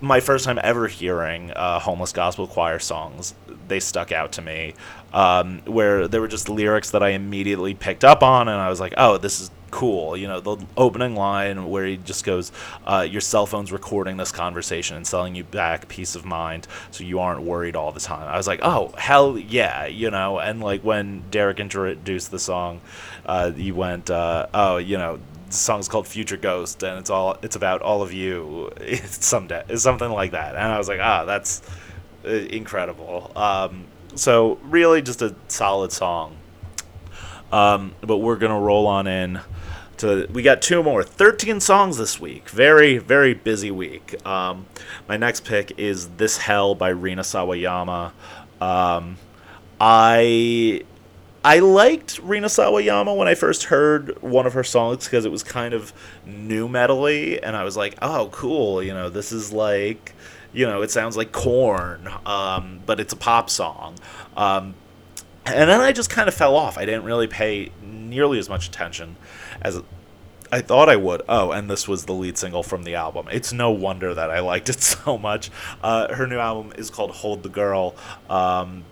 my 0.01 0.21
first 0.21 0.45
time 0.45 0.59
ever 0.62 0.88
hearing 0.88 1.51
uh, 1.53 1.79
homeless 1.79 2.12
gospel 2.12 2.47
choir 2.47 2.79
songs 2.79 3.35
they 3.69 3.81
stuck 3.81 4.12
out 4.12 4.33
to 4.33 4.43
me 4.43 4.75
um, 5.12 5.61
where 5.64 6.09
there 6.09 6.20
were 6.20 6.29
just 6.29 6.49
lyrics 6.49 6.90
that 6.90 7.03
i 7.03 7.11
immediately 7.11 7.75
picked 7.75 8.05
up 8.05 8.23
on 8.23 8.49
and 8.49 8.61
i 8.61 8.68
was 8.68 8.81
like 8.81 8.94
oh 8.96 9.18
this 9.18 9.40
is 9.40 9.51
cool 9.70 10.16
you 10.16 10.27
know 10.27 10.40
the 10.40 10.57
opening 10.77 11.14
line 11.14 11.70
where 11.70 11.87
he 11.87 11.96
just 11.96 12.25
goes 12.25 12.51
uh, 12.87 13.07
your 13.09 13.20
cell 13.20 13.46
phone's 13.46 13.70
recording 13.70 14.16
this 14.16 14.33
conversation 14.33 14.96
and 14.96 15.07
selling 15.07 15.35
you 15.35 15.44
back 15.44 15.87
peace 15.87 16.16
of 16.16 16.25
mind 16.25 16.66
so 16.90 17.05
you 17.05 17.20
aren't 17.20 17.42
worried 17.42 17.77
all 17.77 17.92
the 17.92 18.01
time 18.01 18.27
i 18.29 18.37
was 18.37 18.49
like 18.49 18.59
oh 18.62 18.92
hell 18.99 19.38
yeah 19.38 19.87
you 19.87 20.11
know 20.11 20.38
and 20.40 20.61
like 20.61 20.83
when 20.83 21.23
derek 21.31 21.61
introduced 21.61 22.33
the 22.33 22.38
song 22.38 22.81
uh, 23.27 23.53
he 23.53 23.70
went 23.70 24.11
uh, 24.11 24.46
oh 24.53 24.77
you 24.77 24.99
know 24.99 25.20
the 25.51 25.57
song's 25.57 25.88
called 25.88 26.07
Future 26.07 26.37
Ghost, 26.37 26.83
and 26.83 26.99
it's 26.99 27.11
all 27.11 27.37
it's 27.42 27.57
about 27.57 27.83
all 27.83 28.03
of 28.03 28.12
you. 28.12 28.70
Someday, 29.05 29.64
something 29.77 30.11
like 30.11 30.31
that. 30.31 30.55
And 30.55 30.64
I 30.64 30.79
was 30.79 30.88
like, 30.88 31.01
ah, 31.01 31.25
that's 31.25 31.62
uh, 32.25 32.29
incredible. 32.29 33.33
Um, 33.35 33.87
so 34.14 34.59
really, 34.62 35.03
just 35.03 35.23
a 35.23 35.35
solid 35.49 35.92
song. 35.92 36.37
Um, 37.53 37.94
but 38.01 38.18
we're 38.18 38.37
gonna 38.37 38.61
roll 38.61 38.87
on 38.87 39.07
in. 39.07 39.40
To, 39.99 40.27
we 40.33 40.42
got 40.42 40.62
two 40.62 40.83
more 40.83 41.03
13 41.05 41.61
songs 41.61 41.99
this 41.99 42.18
week 42.18 42.49
very 42.49 42.96
very 42.96 43.35
busy 43.35 43.70
week 43.70 44.16
um, 44.27 44.64
my 45.07 45.18
next 45.18 45.44
pick 45.44 45.79
is 45.79 46.09
this 46.16 46.38
hell 46.38 46.75
by 46.75 46.88
rina 46.88 47.20
sawayama 47.20 48.12
um, 48.62 49.18
i 49.79 50.83
I 51.42 51.61
liked 51.61 52.18
Rina 52.18 52.49
Sawayama 52.49 53.16
when 53.16 53.27
I 53.27 53.35
first 53.35 53.64
heard 53.64 54.20
one 54.23 54.46
of 54.46 54.53
her 54.53 54.64
songs 54.64 55.05
because 55.05 55.25
it 55.25 55.31
was 55.33 55.42
kind 55.42 55.73
of 55.73 55.92
nu 56.27 56.68
metally, 56.68 57.40
and 57.42 57.57
I 57.57 57.64
was 57.64 57.79
like, 57.79 57.94
"Oh, 58.03 58.29
cool! 58.31 58.83
You 58.83 58.92
know, 58.92 59.09
this 59.09 59.33
is 59.33 59.51
like, 59.51 60.12
you 60.53 60.67
know, 60.67 60.83
it 60.83 60.91
sounds 60.91 61.17
like 61.17 61.33
Korn, 61.33 62.09
um, 62.27 62.81
but 62.87 63.01
it's 63.01 63.13
a 63.13 63.17
pop 63.17 63.51
song." 63.51 63.97
Um, 64.37 64.75
and 65.47 65.69
then 65.71 65.81
I 65.81 65.93
just 65.93 66.11
kind 66.11 66.29
of 66.29 66.35
fell 66.35 66.57
off. 66.57 66.79
I 66.79 66.85
didn't 66.85 67.05
really 67.05 67.27
pay 67.27 67.73
nearly 67.83 68.39
as 68.39 68.49
much 68.49 68.69
attention 68.69 69.17
as 69.63 69.81
I 70.53 70.61
thought 70.61 70.89
I 70.89 70.97
would. 70.97 71.23
Oh, 71.29 71.53
and 71.53 71.71
this 71.71 71.87
was 71.89 72.05
the 72.05 72.13
lead 72.13 72.37
single 72.37 72.63
from 72.63 72.83
the 72.83 72.95
album. 72.95 73.29
It's 73.31 73.53
no 73.53 73.71
wonder 73.71 74.15
that 74.15 74.31
I 74.31 74.41
liked 74.41 74.69
it 74.69 74.81
so 74.81 75.19
much. 75.19 75.51
Uh, 75.83 76.15
her 76.15 76.27
new 76.27 76.39
album 76.39 76.73
is 76.77 76.91
called 76.91 77.11
"Hold 77.13 77.43
the 77.43 77.49
Girl," 77.49 77.95
um, 78.29 78.85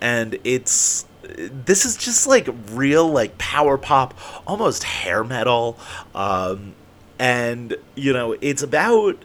and 0.00 0.38
it's 0.44 1.06
this 1.22 1.84
is 1.84 1.96
just 1.96 2.26
like 2.26 2.48
real 2.70 3.06
like 3.08 3.36
power 3.38 3.76
pop 3.76 4.14
almost 4.46 4.84
hair 4.84 5.22
metal 5.22 5.78
um, 6.14 6.74
and 7.18 7.76
you 7.96 8.12
know 8.12 8.36
it's 8.40 8.62
about 8.62 9.22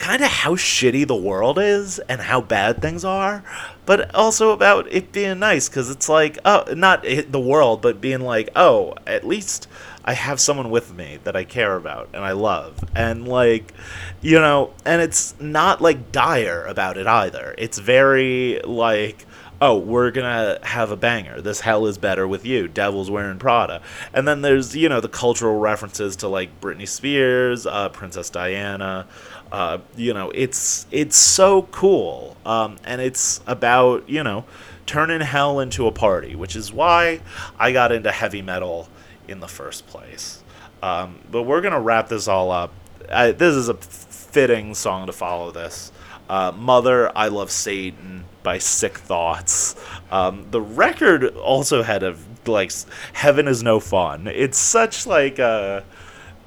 kind 0.00 0.22
of 0.22 0.28
how 0.28 0.54
shitty 0.54 1.06
the 1.06 1.14
world 1.14 1.58
is 1.58 1.98
and 2.00 2.22
how 2.22 2.40
bad 2.40 2.80
things 2.80 3.04
are, 3.04 3.44
but 3.84 4.12
also 4.14 4.50
about 4.50 4.90
it 4.90 5.12
being 5.12 5.38
nice 5.38 5.68
because 5.68 5.90
it's 5.90 6.08
like, 6.08 6.38
oh, 6.44 6.64
not 6.74 7.02
the 7.02 7.40
world, 7.40 7.82
but 7.82 8.00
being 8.00 8.20
like, 8.20 8.48
oh, 8.56 8.94
at 9.06 9.26
least 9.26 9.68
I 10.02 10.14
have 10.14 10.40
someone 10.40 10.70
with 10.70 10.94
me 10.94 11.18
that 11.24 11.36
I 11.36 11.44
care 11.44 11.76
about 11.76 12.08
and 12.14 12.24
I 12.24 12.32
love. 12.32 12.82
And 12.96 13.28
like, 13.28 13.74
you 14.22 14.40
know, 14.40 14.72
and 14.86 15.02
it's 15.02 15.38
not 15.38 15.82
like 15.82 16.10
dire 16.10 16.64
about 16.64 16.96
it 16.96 17.06
either. 17.06 17.54
It's 17.58 17.78
very 17.78 18.60
like, 18.64 19.26
oh, 19.60 19.76
we're 19.76 20.10
gonna 20.10 20.58
have 20.62 20.90
a 20.90 20.96
banger. 20.96 21.42
This 21.42 21.60
hell 21.60 21.86
is 21.86 21.98
better 21.98 22.26
with 22.26 22.46
you. 22.46 22.66
Devil's 22.66 23.10
wearing 23.10 23.38
Prada. 23.38 23.82
And 24.14 24.26
then 24.26 24.40
there's, 24.40 24.74
you 24.74 24.88
know, 24.88 25.00
the 25.00 25.08
cultural 25.08 25.58
references 25.58 26.16
to 26.16 26.28
like 26.28 26.60
Britney 26.62 26.88
Spears, 26.88 27.66
uh, 27.66 27.90
Princess 27.90 28.30
Diana. 28.30 29.06
Uh, 29.52 29.78
you 29.96 30.14
know, 30.14 30.30
it's 30.34 30.86
it's 30.90 31.16
so 31.16 31.62
cool. 31.62 32.36
Um, 32.46 32.78
and 32.84 33.00
it's 33.00 33.40
about, 33.46 34.08
you 34.08 34.22
know, 34.22 34.44
turning 34.86 35.20
hell 35.20 35.60
into 35.60 35.86
a 35.86 35.92
party, 35.92 36.34
which 36.34 36.56
is 36.56 36.72
why 36.72 37.20
I 37.58 37.72
got 37.72 37.92
into 37.92 38.10
heavy 38.10 38.42
metal 38.42 38.88
in 39.28 39.40
the 39.40 39.48
first 39.48 39.86
place. 39.86 40.42
Um, 40.82 41.18
but 41.30 41.42
we're 41.42 41.60
gonna 41.60 41.80
wrap 41.80 42.08
this 42.08 42.28
all 42.28 42.50
up. 42.50 42.72
I, 43.10 43.32
this 43.32 43.54
is 43.54 43.68
a 43.68 43.74
fitting 43.74 44.74
song 44.74 45.06
to 45.06 45.12
follow 45.12 45.50
this. 45.50 45.92
Uh, 46.28 46.52
Mother, 46.52 47.10
I 47.16 47.26
Love 47.28 47.50
Satan 47.50 48.24
by 48.44 48.58
Sick 48.58 48.98
Thoughts. 48.98 49.74
Um, 50.10 50.46
the 50.50 50.60
record 50.60 51.36
also 51.36 51.82
had 51.82 52.02
a 52.02 52.16
like 52.46 52.72
Heaven 53.12 53.48
is 53.48 53.62
No 53.62 53.80
Fun. 53.80 54.26
It's 54.28 54.58
such 54.58 55.06
like 55.06 55.38
a 55.38 55.84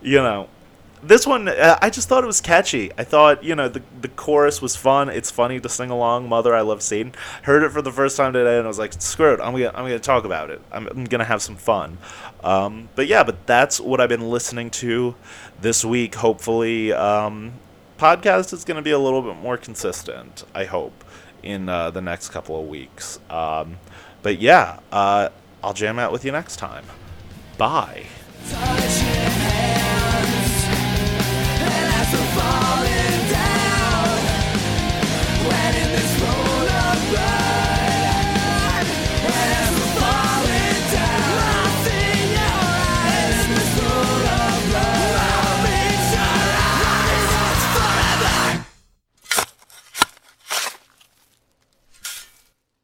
you 0.01 0.17
know 0.17 0.47
this 1.03 1.27
one 1.27 1.47
uh, 1.47 1.77
I 1.81 1.89
just 1.89 2.07
thought 2.07 2.23
it 2.23 2.27
was 2.27 2.41
catchy. 2.41 2.91
I 2.97 3.03
thought 3.03 3.43
you 3.43 3.55
know 3.55 3.67
the 3.67 3.81
the 4.01 4.07
chorus 4.07 4.61
was 4.61 4.75
fun. 4.75 5.09
It's 5.09 5.29
funny 5.29 5.59
to 5.59 5.69
sing 5.69 5.89
along. 5.89 6.29
Mother, 6.29 6.55
I 6.55 6.61
love 6.61 6.81
Satan. 6.81 7.13
Heard 7.43 7.63
it 7.63 7.69
for 7.71 7.81
the 7.81 7.91
first 7.91 8.17
time 8.17 8.33
today, 8.33 8.57
and 8.57 8.65
I 8.65 8.67
was 8.67 8.79
like, 8.79 8.93
screw 8.93 9.33
it. 9.33 9.39
I'm 9.41 9.53
gonna 9.53 9.69
I'm 9.69 9.85
gonna 9.85 9.99
talk 9.99 10.25
about 10.25 10.49
it. 10.49 10.61
I'm, 10.71 10.87
I'm 10.87 11.03
gonna 11.05 11.25
have 11.25 11.41
some 11.41 11.55
fun. 11.55 11.97
Um, 12.43 12.89
but 12.95 13.07
yeah, 13.07 13.23
but 13.23 13.45
that's 13.45 13.79
what 13.79 13.99
I've 14.01 14.09
been 14.09 14.29
listening 14.29 14.69
to 14.71 15.15
this 15.61 15.83
week. 15.83 16.15
Hopefully, 16.15 16.93
um, 16.93 17.53
podcast 17.97 18.53
is 18.53 18.63
gonna 18.63 18.81
be 18.81 18.91
a 18.91 18.99
little 18.99 19.21
bit 19.21 19.35
more 19.35 19.57
consistent. 19.57 20.45
I 20.55 20.65
hope 20.65 21.03
in 21.43 21.67
uh, 21.67 21.91
the 21.91 22.01
next 22.01 22.29
couple 22.29 22.59
of 22.59 22.67
weeks. 22.67 23.19
Um, 23.29 23.77
but 24.21 24.39
yeah, 24.39 24.79
uh, 24.91 25.29
I'll 25.61 25.73
jam 25.73 25.99
out 25.99 26.11
with 26.11 26.25
you 26.25 26.31
next 26.31 26.57
time. 26.57 26.85
Bye. 27.57 28.05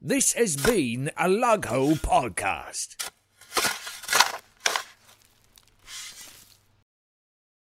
This 0.10 0.34
has 0.34 0.56
been 0.56 1.12
a 1.18 1.28
Lughole 1.28 1.94
podcast. 2.00 3.09